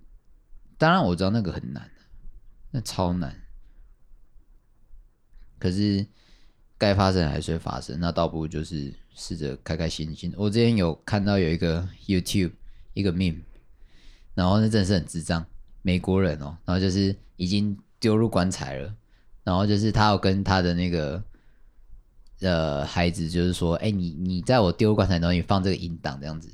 [0.79, 1.91] 当然我知道那个很难，
[2.71, 3.35] 那超难。
[5.59, 6.07] 可是
[6.77, 10.33] 该发生还是会发生，那倒不如就是试着开开心心。
[10.37, 12.53] 我之前有看到有一个 YouTube
[12.95, 13.43] 一个 meme，
[14.35, 15.47] 然后那真的是很智障，
[15.83, 18.95] 美国人哦，然后就是已经丢入棺材了，
[19.45, 21.23] 然后就是他要跟他的那个
[22.41, 26.49] 呃孩子，就是说，哎，你你在我丢棺材然后你放这个音档这样子。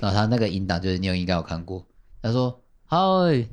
[0.00, 1.86] 然后他那个音档就是你有应该有看过，
[2.20, 2.98] 他说嗨，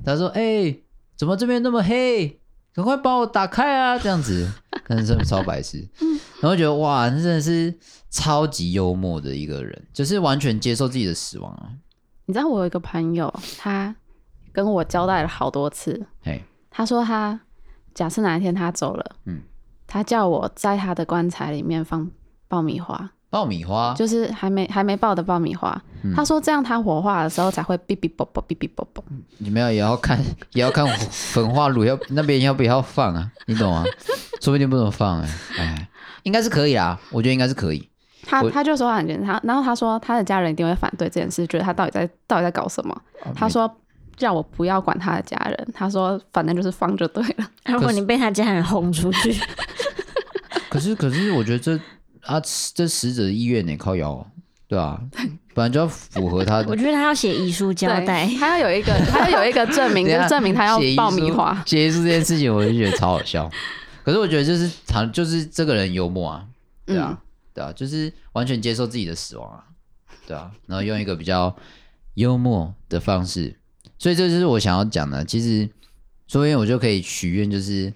[0.03, 0.83] 他说哎、欸，
[1.15, 2.39] 怎么这边那么黑？
[2.73, 3.99] 赶快帮我打开啊！
[3.99, 4.49] 这样子，
[4.85, 5.85] 可能是超白痴。
[6.39, 7.73] 然后觉得哇，那真的是
[8.09, 11.69] 超级幽默的一个人，就是完全接受自己的死亡啊。
[12.25, 13.93] 你知道我有一个朋友，他
[14.53, 17.37] 跟我交代了好多次，嘿，他说他
[17.93, 19.41] 假设哪一天他走了，嗯，
[19.87, 22.09] 他叫我在他的棺材里面放
[22.47, 23.11] 爆米花。
[23.29, 29.01] 爆米花就是还没还没爆的爆米花，嗯、他说这样他火化的时候才会哔哔啵啵哔哔啵啵。
[29.37, 30.19] 你们要也要看
[30.51, 33.31] 也要看焚化炉要那边要不要放啊？
[33.47, 33.85] 你懂吗？
[34.41, 35.29] 说不定不能放哎、
[35.59, 35.89] 欸，哎，
[36.23, 37.87] 应该是可以啦，我觉得应该是可以。
[38.23, 42.93] 他他就说他很觉得他，然后他说他的家人一定会反对这件事，觉得他到底在到底在搞什么？
[43.23, 43.73] 哦、他说
[44.21, 47.49] 叫我不要管他的家人，他说反正就是放就对了。
[47.65, 49.35] 如果你被他家人轰出去，
[50.69, 51.79] 可是可是我觉得这。
[52.23, 52.39] 啊，
[52.75, 53.75] 这死者的意愿得？
[53.75, 54.23] 靠腰，
[54.67, 55.01] 对啊，
[55.55, 56.65] 本来就要符合他的。
[56.69, 61.63] 我觉得他要写遗书交代， 他要有一个，他要有一个证明，就证明他要爆米花。
[61.65, 63.49] 写遗书这件事情，我就觉得超好笑。
[64.03, 66.45] 可是我觉得就是他就是这个人幽默啊，
[66.85, 67.17] 对啊，嗯、
[67.55, 69.63] 对啊，就是完全接受自己的死亡啊，
[70.27, 71.53] 对啊，然后用一个比较
[72.13, 73.57] 幽默的方式，
[74.01, 75.23] 所以这就是我想要讲的。
[75.23, 75.69] 其实，
[76.25, 77.93] 所以我就可以许愿，就是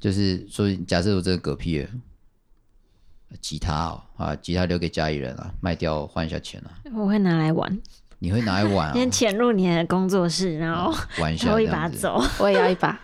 [0.00, 1.88] 就是说，假设我真的嗝屁了。
[3.42, 6.72] 吉他哦，啊，吉他留给家里人啊，卖掉换一下钱啊。
[6.94, 7.78] 我会拿来玩。
[8.20, 8.94] 你会拿来玩啊？
[8.94, 12.24] 先潜入你的工作室，然后玩一下， 偷一把走。
[12.38, 12.98] 我也要一把。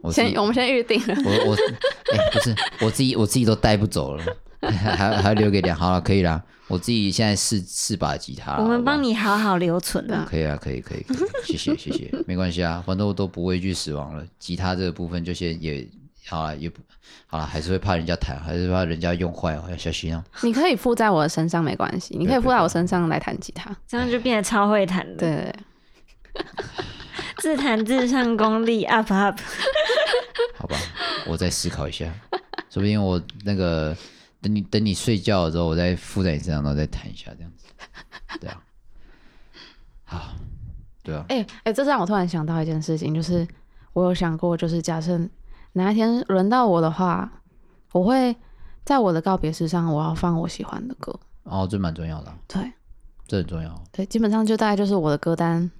[0.00, 1.14] 我先，我们先预定了。
[1.14, 2.56] 我我，哎、欸，不是，
[2.86, 4.24] 我自己我自己都带不走了，
[4.60, 6.42] 还还留给两，好了，可以啦。
[6.68, 10.26] 我自己现在四四把吉他，我们帮你好好留存了。
[10.28, 14.24] 可以啊，可以可以，可以，谢谢谢谢，没关系啊，反正我都不畏惧死亡了。
[14.38, 15.86] 吉他这个部分就先也。
[16.28, 16.80] 好了，也不
[17.26, 20.22] 好了，还是会怕人家弹，还是怕人家用坏哦，要小心哦。
[20.42, 25.16] 你可以附在我的身上没关系，你可以附在我身上来弹吉他，这样就变得超会弹了。
[25.16, 25.52] 对，
[27.38, 29.40] 自弹自唱功力 up up。
[30.56, 30.76] 好吧，
[31.26, 32.06] 我再思考一下，
[32.68, 33.96] 说不定我那个
[34.40, 37.66] 等你等你睡觉的时候，我再附在你身上，然后再弹一下，这样子。
[38.40, 38.62] 对啊，
[40.04, 40.34] 好，
[41.02, 41.24] 对啊。
[41.28, 43.46] 哎哎、欸欸，这让我突然想到一件事情，就是
[43.92, 45.20] 我有想过，就是假设。
[45.74, 47.30] 哪一天轮到我的话，
[47.92, 48.34] 我会
[48.84, 51.16] 在我的告别式上，我要放我喜欢的歌。
[51.44, 52.34] 哦，这蛮重要的。
[52.48, 52.72] 对，
[53.28, 53.72] 这很重要。
[53.92, 55.70] 对，基本上就大概就是我的歌单。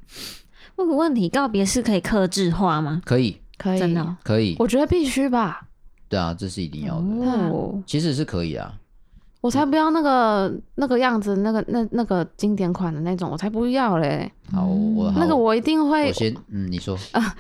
[0.77, 3.03] 问个问题，告别式可以克制化吗？
[3.05, 4.55] 可以，可以，真的可以。
[4.61, 5.67] 我觉得必须吧。
[6.11, 7.07] 对啊，这是一定要的。
[7.51, 8.75] 哦，其实是可以啊。
[9.41, 14.31] 我才不要那个那个样子，那个那那个经典款的那种，我才不要嘞。
[14.53, 16.09] 好，我那个我一定会。
[16.09, 16.99] 我先，嗯，你说。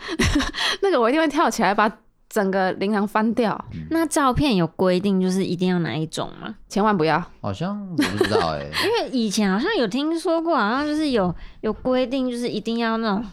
[0.80, 1.92] 那个我一定会跳起来把。
[2.32, 3.60] 整个灵堂翻掉。
[3.90, 6.54] 那照片有规定，就是一定要哪一种吗？
[6.68, 7.20] 千万不要。
[7.40, 13.26] 好像我不知道哎、 欸，因为以前好像有听说过，好像就是有有规定，就是一定要那种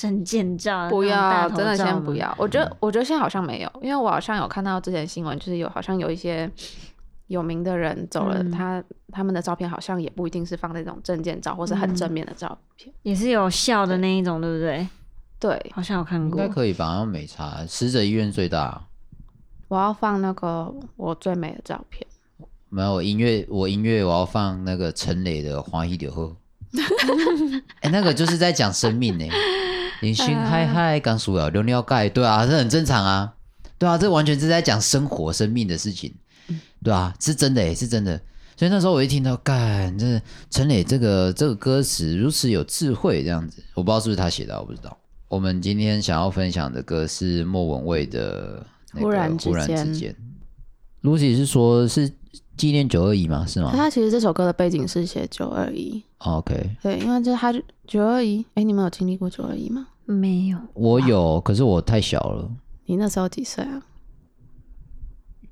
[0.00, 0.88] 证件照。
[0.88, 2.34] 不要，真的先不要。
[2.38, 6.50] 我觉得，我觉得现在好像没有，因为我好像有看到之前新闻，就是有好像有一些
[7.26, 8.82] 有名的人走了，嗯、他
[9.12, 14.88] 他们的照片好像也不一定是放那种证件照，或是很正面的照片，也是有笑的那一种，对不对？
[15.38, 16.86] 对，好像有看过，应该可以吧？
[16.86, 17.66] 好像没差。
[17.66, 18.86] 死者医院最大。
[19.68, 22.06] 我要放那个我最美的照片。
[22.68, 26.24] 没有音乐，我音乐我要放那个陈磊的《花一柳后》。
[27.80, 29.24] 哎、欸，那个就是在讲生命呢。
[30.00, 32.08] 人生海海，刚输了，流尿盖。
[32.08, 33.34] 对啊，这很正常啊。
[33.78, 36.14] 对啊，这完全是在讲生活、生命的事情。
[36.82, 38.20] 对啊，是真的，是真的。
[38.56, 40.20] 所以那时候我一听到，干，这
[40.50, 44.96] 陈磊这个这个歌词如此有智慧，这样子，我不知道是不是他写的，我不知道。
[45.28, 48.66] 我们今天想要分享的歌是莫文蔚的
[49.00, 49.50] 《忽然之
[49.94, 50.14] 间》。
[51.02, 52.10] Lucy 是说，是
[52.60, 53.46] 纪念九二一嘛？
[53.46, 53.72] 是吗？
[53.74, 56.04] 他其实这首歌的背景是写九二一。
[56.18, 56.76] OK。
[56.82, 57.50] 对，因为这他
[57.86, 58.44] 九二一。
[58.52, 59.88] 哎，你们有经历过九二一吗？
[60.04, 60.58] 没有。
[60.74, 62.50] 我有，可是我太小了。
[62.84, 63.82] 你那时候几岁啊？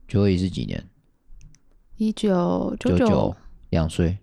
[0.06, 0.86] 九二一是几年？
[1.96, 3.34] 一九九九，
[3.70, 4.18] 两岁。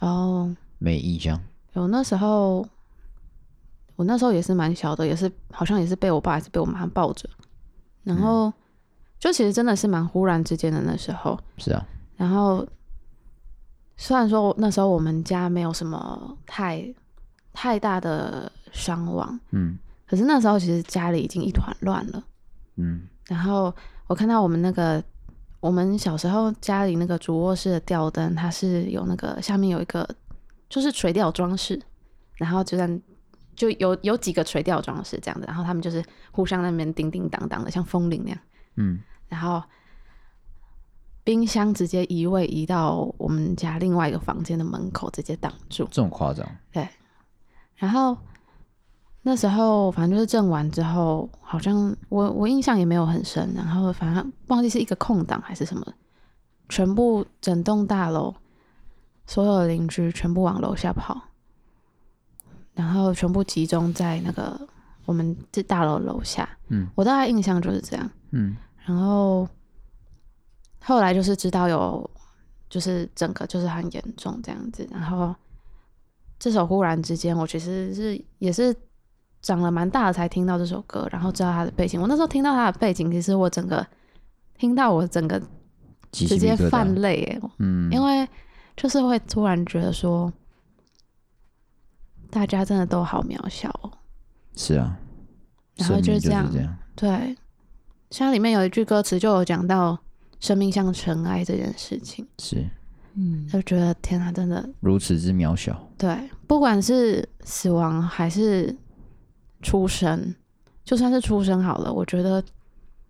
[0.00, 0.54] 哦。
[0.76, 1.40] 没印象。
[1.72, 2.68] 有那时候。
[3.96, 7.28] 我那时候也是蛮小的，也是好像也是被我爸还是被我妈抱着，
[8.04, 8.52] 然后、嗯、
[9.18, 11.36] 就其实真的是蛮忽然之间的那时候。
[11.56, 11.84] 是啊。
[12.18, 12.68] 然后
[13.96, 16.94] 虽然说那时候我们家没有什么太
[17.54, 22.22] 太大的伤亡，嗯，可是那时候其实家里已经一团乱了，
[22.76, 23.08] 嗯。
[23.26, 23.74] 然后
[24.06, 25.02] 我看到我们那个。
[25.60, 30.08] 我们小时候家里那个主卧室的吊灯，它是有那个下面有一个
[30.68, 31.82] 就是垂吊装饰，
[32.36, 32.88] 然后就在
[33.56, 36.00] 就有有几个垂吊装饰这样的，然后他们就是
[36.30, 38.38] 互相那边叮叮当当的，像风铃那样。
[38.76, 39.60] 嗯，然后
[41.28, 45.86] 冰箱直接移位移到我们家另外一个房间的门口，直接挡住。
[45.90, 46.48] 这么夸张？
[46.72, 46.88] 对，
[47.76, 48.16] 然后。
[49.22, 55.84] 那时候反正就是震完之后，好像我我印象也没有很深，然后反正忘记是一个空档还是什么，
[56.70, 58.34] 全部整栋大楼
[59.26, 61.20] 所有的邻居全部往楼下跑，
[62.72, 64.58] 然后全部集中在那个
[65.04, 66.48] 我们这大楼楼下。
[66.68, 68.10] 嗯，我大概印象就是这样。
[68.30, 68.56] 嗯，
[68.86, 69.46] 然后
[70.80, 72.10] 后来就是知道有，
[72.70, 74.88] 就是整个就是很严重这样子。
[74.90, 75.34] 然后
[76.38, 78.74] 这首忽然之间，我其实是也是。
[79.40, 81.98] 长了蛮大的才听到这首歌，然后知道他的背景。
[82.02, 83.86] 我那时候听到他的背景，其实我整个
[84.58, 85.40] 听到我整个
[86.10, 88.28] 直接泛泪，嗯，因为
[88.76, 90.30] 就是会突然觉得说，
[92.30, 93.92] 大家真的都好渺小哦。
[94.56, 94.98] 是啊，
[95.76, 97.36] 然后就是这样，这样对。
[98.10, 99.96] 像里面有一句歌词就有讲到
[100.40, 102.64] 生命像尘埃这件事情，是，
[103.14, 105.88] 嗯，就觉得天啊，真的如此之渺小。
[105.96, 106.16] 对，
[106.46, 108.74] 不管是死亡还是。
[109.60, 110.32] 出生，
[110.84, 112.40] 就算是出生好了，我觉得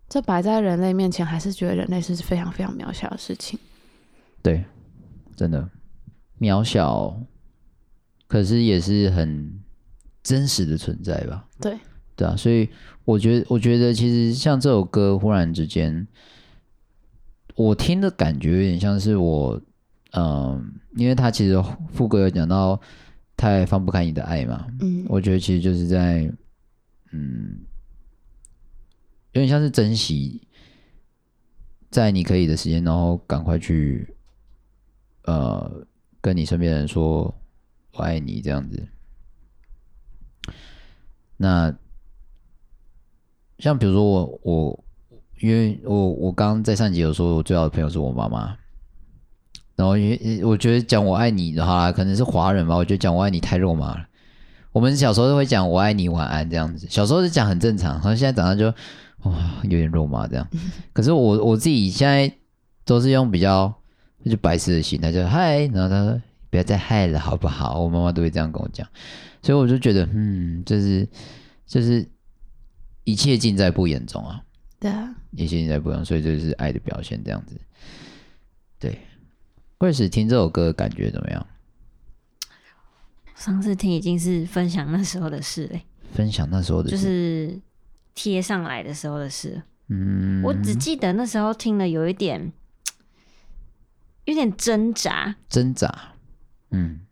[0.08, 3.58] 这摆在人类面前，还是觉得人类是非常非常渺小的事情。
[4.42, 4.64] 对，
[5.36, 5.68] 真的
[6.40, 7.14] 渺小，
[8.26, 9.60] 可是也是很
[10.22, 11.46] 真实的存在吧？
[11.60, 11.78] 对，
[12.16, 12.66] 对啊，所以
[13.04, 16.08] 我觉得，我觉得其实像这首歌，忽然之间，
[17.58, 19.60] 我听的感觉有点像是我，
[20.12, 22.80] 嗯，因为他其实副歌有讲到。
[23.40, 24.66] 太放不开你的爱嘛？
[24.80, 26.28] 嗯，我觉得其实就是在，
[27.12, 27.60] 嗯，
[29.30, 30.42] 有点像是珍惜，
[31.88, 34.12] 在你可以的时间，然后赶快去，
[35.22, 35.86] 呃，
[36.20, 37.32] 跟你身边的人说
[37.92, 38.88] 我爱你这样子。
[41.36, 41.72] 那
[43.60, 44.84] 像比如说我我，
[45.40, 48.56] 因为我我刚刚在上集有说，我最好的朋友是我妈妈。
[49.76, 52.74] 然后因为，我觉得讲我爱你的话，可能是华人吧。
[52.74, 54.04] 我觉得讲我爱你太肉麻了。
[54.72, 58.66] 我们小时候都会讲我爱你晚安这样子，小时候是讲很正常，然后现在长大就
[59.22, 59.32] 哇
[59.62, 60.46] 有点肉麻这样。
[60.92, 62.30] 可是我我自己现在
[62.84, 63.72] 都是用比较
[64.24, 66.20] 就白痴的心态，就嗨，然后他说
[66.50, 67.80] 不要再嗨了好不好？
[67.80, 68.86] 我妈妈都会这样跟我讲，
[69.42, 71.08] 所以我就觉得嗯，就是
[71.66, 72.04] 就是
[73.04, 74.42] 一切尽在不言中啊。
[74.80, 77.60] 对啊，一切尽在不用，所以这就是爱的表现这样子。
[78.78, 78.98] 对。
[79.80, 81.46] 会是听这首歌感觉怎么样？
[83.36, 87.60] 上次听已经是分享那时候的事嘞，分享那时候的事就是
[88.12, 89.62] 贴上来的时候的事。
[89.86, 92.52] 嗯，我只记得那时候听了有一点，
[94.26, 96.14] 有点挣扎，挣扎。
[96.70, 97.02] 嗯，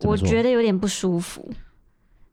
[0.00, 1.52] 我觉得有点不舒服，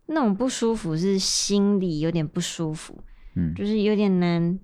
[0.07, 3.03] 那种不舒服是心里有点不舒服，
[3.35, 4.59] 嗯，就是有点难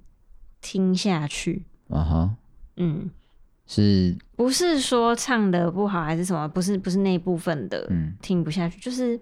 [0.62, 1.66] 听下去。
[1.90, 2.36] 啊哈，
[2.78, 3.10] 嗯。
[3.70, 6.48] 是不是说唱的不好还是什么？
[6.48, 9.20] 不是，不是那部分的，嗯，听不下去，就是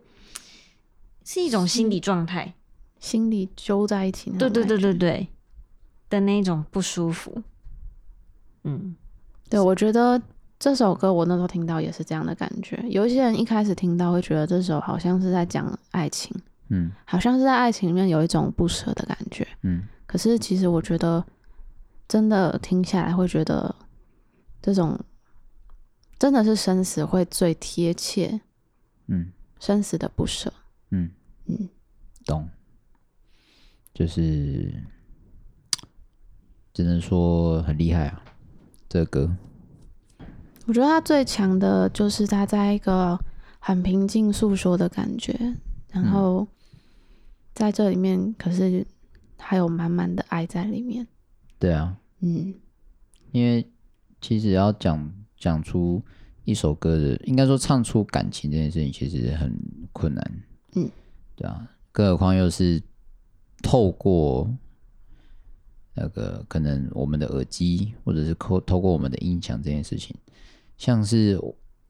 [1.23, 2.53] 是一种心理状态，
[2.99, 5.27] 心里揪在一起，对对对对对
[6.11, 7.41] 的那种不舒服。
[8.65, 8.95] 嗯，
[9.49, 10.21] 对，我觉得
[10.59, 12.79] 这首歌我那时候听到也是这样的感觉。
[12.87, 16.31] 有一些人一开始听到会觉得这首好像是在讲爱情，
[16.69, 19.83] 嗯，好像是在爱情里面有一种不舍的感觉，嗯。
[20.05, 21.25] 可是其实我觉得
[22.07, 23.75] 真的听下来会觉得。
[24.61, 24.99] 这种
[26.17, 28.41] 真的是生死会最贴切，
[29.05, 30.51] 嗯，生死的不舍，
[30.89, 31.11] 嗯。
[31.45, 31.69] 嗯，
[32.25, 32.49] 懂，
[33.93, 34.73] 就是
[36.73, 38.23] 只能说很厉害啊，
[38.89, 39.37] 这个歌。
[40.65, 43.15] 我觉得他最强的就是他在一个
[43.59, 45.55] 很平静诉说的感觉，
[45.91, 46.47] 然后
[47.55, 48.85] 在这里面可是
[49.39, 51.07] 还有满满的爱在里面。
[51.57, 52.53] 对啊，嗯，
[53.31, 53.67] 因为。
[54.21, 56.01] 其实要讲讲出
[56.45, 59.55] 一首歌的，应该说唱出感情这件事情，其实很
[59.93, 60.43] 困难。
[60.73, 60.89] 嗯，
[61.35, 62.81] 对啊，更何况又是
[63.61, 64.49] 透过
[65.93, 70.15] 那个可能我们的耳机，或者是透透过我们的音响这件事情，
[70.75, 71.39] 像是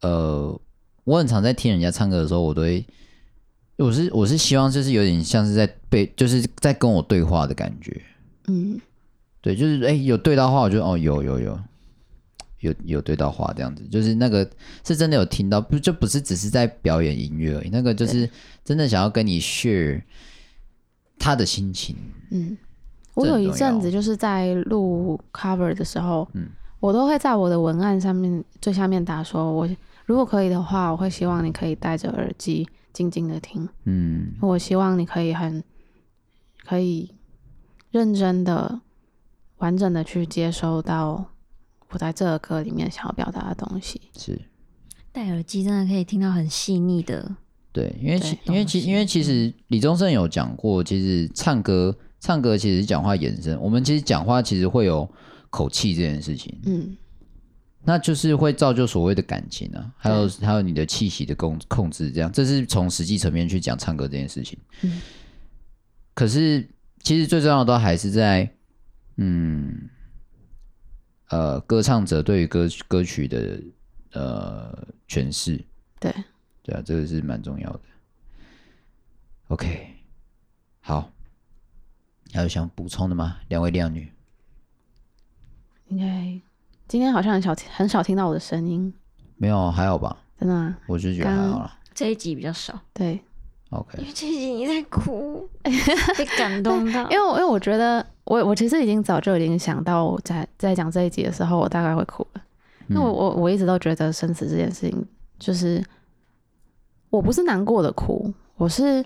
[0.02, 0.60] 呃，
[1.06, 2.86] 我很常在听人家唱歌的时候，我都会
[3.78, 8.02] 我是我是希望就是有点像是在被就是在跟我对话的感觉，
[8.48, 8.80] 嗯，
[9.42, 11.60] 对，就是哎、欸、有对到话，我就哦有有有
[12.60, 14.50] 有有对到话这样子，就是那个
[14.86, 18.30] 是真的有听到，不就不是只是在表演音乐而已，那个就是
[18.64, 20.02] 真的想要跟你 share
[21.20, 21.98] 他的心情，
[22.32, 22.58] 嗯，
[23.14, 26.48] 我有一阵子就是在录 cover 的时候，嗯，
[26.80, 29.70] 我都会在我的文案上面最下面打说，我
[30.06, 32.66] 如果可以的话，我会希望你可以戴着耳机。
[32.96, 35.62] 静静的听，嗯，我希望你可以很
[36.64, 37.14] 可以
[37.92, 38.80] 认真的、
[39.58, 41.26] 完整的去接收到
[41.90, 44.00] 我在这个歌里面想要表达的东西。
[44.18, 44.40] 是。
[45.12, 47.36] 戴耳机真的可以听到很细腻的，
[47.74, 55.06] 对，因为其因为其因为其实李宗盛有讲过，其实唱歌唱歌其实是讲话延伸，我们其实讲话其实会有
[55.50, 56.96] 口气这件事情，嗯。
[57.88, 64.58] 那就是会造就所谓的感情啊，还有还有你的气息的控控制，这样，这是从实际层面去讲唱歌这件事情。
[64.82, 65.00] 嗯，
[66.16, 66.68] 可是
[67.04, 68.52] 其实最重要的都还是在，
[69.18, 69.88] 嗯，
[71.30, 73.62] 呃，歌唱者对于歌歌曲的
[74.14, 75.64] 呃诠释。
[76.00, 76.12] 对，
[76.64, 77.82] 对啊，这个是蛮重要的。
[79.50, 79.96] OK，
[80.82, 81.12] 好，
[82.34, 83.38] 还有想补充的吗？
[83.50, 84.12] 两位靓女，
[85.90, 86.42] 应该。
[86.88, 88.94] 今天好像很少很少听到我的声音，
[89.38, 90.16] 没有，还好吧？
[90.40, 90.78] 真的吗？
[90.88, 91.72] 我就觉得还好了。
[91.94, 93.20] 这一集比较少，对
[93.70, 93.98] ，OK。
[94.00, 97.10] 因为这一集你在哭， 被感动到。
[97.10, 102.42] 因为，因为我觉得我我其实已经早就已经想到我在在讲这一集的时候，我大概会哭了。
[102.90, 105.06] 因为我我我一直都觉得生死这件事情，
[105.40, 105.84] 就是
[107.10, 109.04] 我不是难过的哭，我是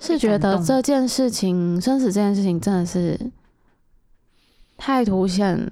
[0.00, 3.20] 是觉得这件事情生死这件事情真的是
[4.76, 5.70] 太凸显。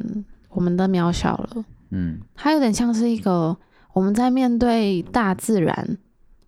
[0.52, 3.56] 我们的渺小了，嗯，它有点像是一个
[3.94, 5.74] 我们在面对大自然，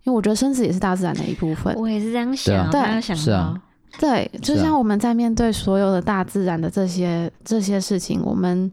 [0.03, 1.73] 因为我觉得生死也是大自然的一部分。
[1.75, 3.59] 我也是这样想，对，想是啊，
[3.99, 8.71] 对，就像我们在面对所有的大自然的这些这些事情，我们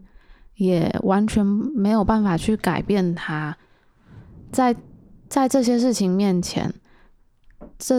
[0.56, 3.56] 也完全没有办法去改变它。
[4.50, 4.76] 在
[5.28, 6.70] 在这些事情面前，
[7.78, 7.96] 这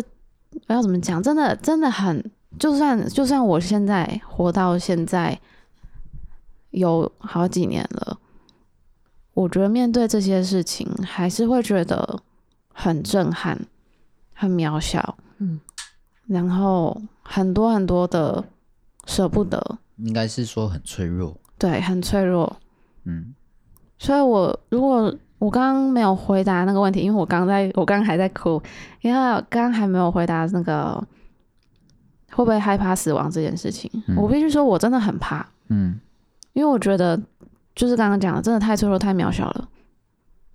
[0.68, 1.22] 我要怎么讲？
[1.24, 2.24] 真的真的很，
[2.60, 5.40] 就算就算我现在活到现在。
[6.74, 8.18] 有好几年了，
[9.36, 12.20] 我觉得面对这些事情，还是会觉得
[12.74, 13.60] 很震撼、
[14.34, 15.60] 很渺小，嗯，
[16.26, 18.44] 然后很多很多的
[19.06, 22.58] 舍不得，应该是说很脆弱，对，很脆弱，
[23.06, 23.36] 嗯，
[24.00, 28.60] 所以我如果我刚刚没有回答那个问题，因为我刚在我刚刚还在哭，
[29.02, 30.96] 因为刚刚还没有回答那个
[32.32, 36.00] 会不会害怕死亡这件事情，嗯，我必须说，我真的很怕，嗯。
[36.54, 37.20] 因为我觉得，
[37.76, 39.70] 就是刚刚讲的，真的太脆弱、太渺小了，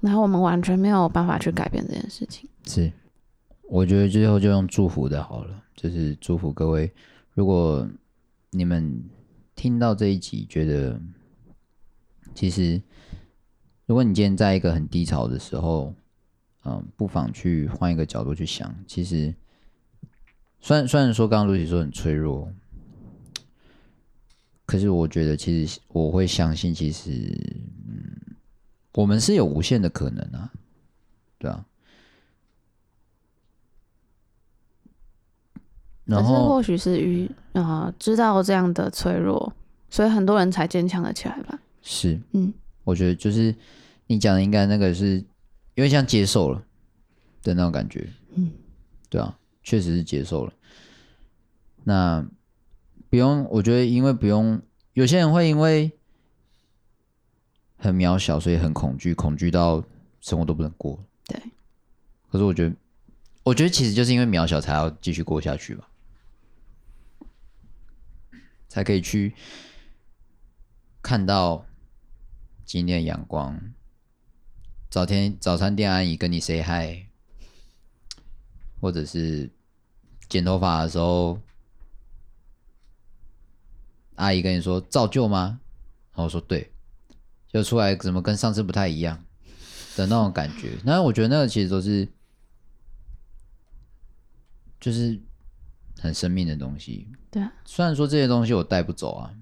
[0.00, 2.48] 然后我们完全没有办法去改变这件事情。
[2.64, 2.92] 是，
[3.64, 6.92] 我觉得最后就用祝福的好了，就是祝福各位。
[7.34, 7.88] 如果
[8.50, 9.02] 你们
[9.56, 11.00] 听到这一集，觉得
[12.34, 12.80] 其实，
[13.86, 15.92] 如果你今天在一个很低潮的时候，
[16.64, 18.72] 嗯，不妨去换一个角度去想。
[18.86, 19.34] 其实，
[20.60, 22.48] 虽然虽然说刚刚露西说很脆弱。
[24.68, 27.10] 可是我觉得，其实我会相信，其实，
[27.88, 28.36] 嗯，
[28.92, 30.52] 我们是有无限的可能啊，
[31.38, 31.64] 对啊。
[36.04, 39.50] 然后或许是与啊、呃，知道这样的脆弱，
[39.88, 41.58] 所以很多人才坚强了起来吧。
[41.80, 42.52] 是，嗯，
[42.84, 43.54] 我觉得就是
[44.06, 45.16] 你讲的，应该那个是
[45.76, 46.62] 因为像接受了
[47.42, 48.52] 的那种感觉，嗯，
[49.08, 50.52] 对啊，确实是接受了。
[51.84, 52.28] 那。
[53.10, 54.60] 不用，我觉得，因为不用，
[54.92, 55.90] 有些人会因为
[57.78, 59.82] 很渺小，所以很恐惧，恐惧到
[60.20, 61.02] 生活都不能过。
[61.26, 61.40] 对。
[62.30, 62.76] 可是我觉得，
[63.44, 65.88] 我觉得其实就是因为渺小，才要继续过下去吧，
[68.68, 69.34] 才可以去
[71.00, 71.64] 看到
[72.66, 73.58] 今天的阳光。
[74.90, 77.06] 早天早餐店阿姨跟你 say hi，
[78.80, 79.50] 或者是
[80.28, 81.40] 剪头发的时候。
[84.18, 85.60] 阿姨跟你说照旧吗？
[86.10, 86.72] 然后我说对，
[87.46, 89.24] 就出来怎么跟上次不太一样
[89.94, 90.76] 的那种感觉。
[90.84, 92.08] 那我觉得那个其实都是，
[94.80, 95.16] 就是
[96.00, 97.06] 很生命的东西。
[97.30, 99.32] 对，虽然说这些东西我带不走啊，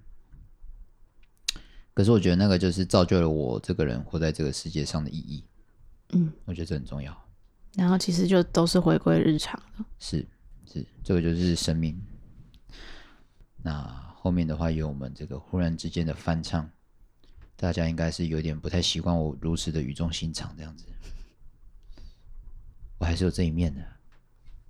[1.94, 5.42] 可是我觉得那个就是造就了我这个人活在这个世界上的意义。
[6.10, 7.16] 嗯，我觉得这很重要。
[7.72, 9.86] 然后其实就都是回归日常了。
[9.98, 10.26] 是
[10.70, 11.98] 是，这个就是生命。
[13.62, 14.04] 那。
[14.26, 16.68] 后面的话有我们这个忽然之间的翻唱，
[17.54, 20.84] 大家应该是有点不太习惯我如此的语重心长这样子，
[22.98, 23.80] 我还是有这一面的。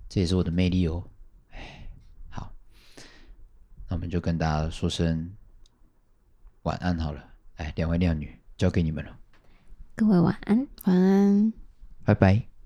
[0.07, 1.03] 这也是我的魅力哦。
[1.49, 1.89] 哎，
[2.29, 2.53] 好，
[3.89, 5.35] 那我们就跟大家说声
[6.61, 7.27] 晚安好了。
[7.55, 9.17] 哎，两位靓女，交给你们了。
[9.95, 11.51] 各位晚安，晚安，
[12.05, 12.56] 拜拜。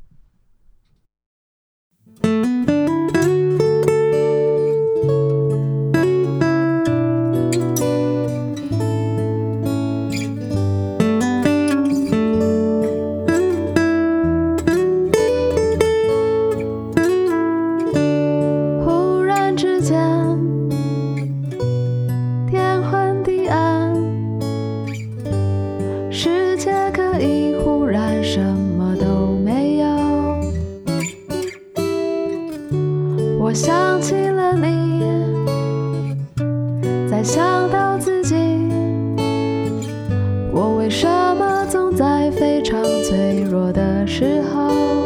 [43.42, 45.01] 脆弱的时候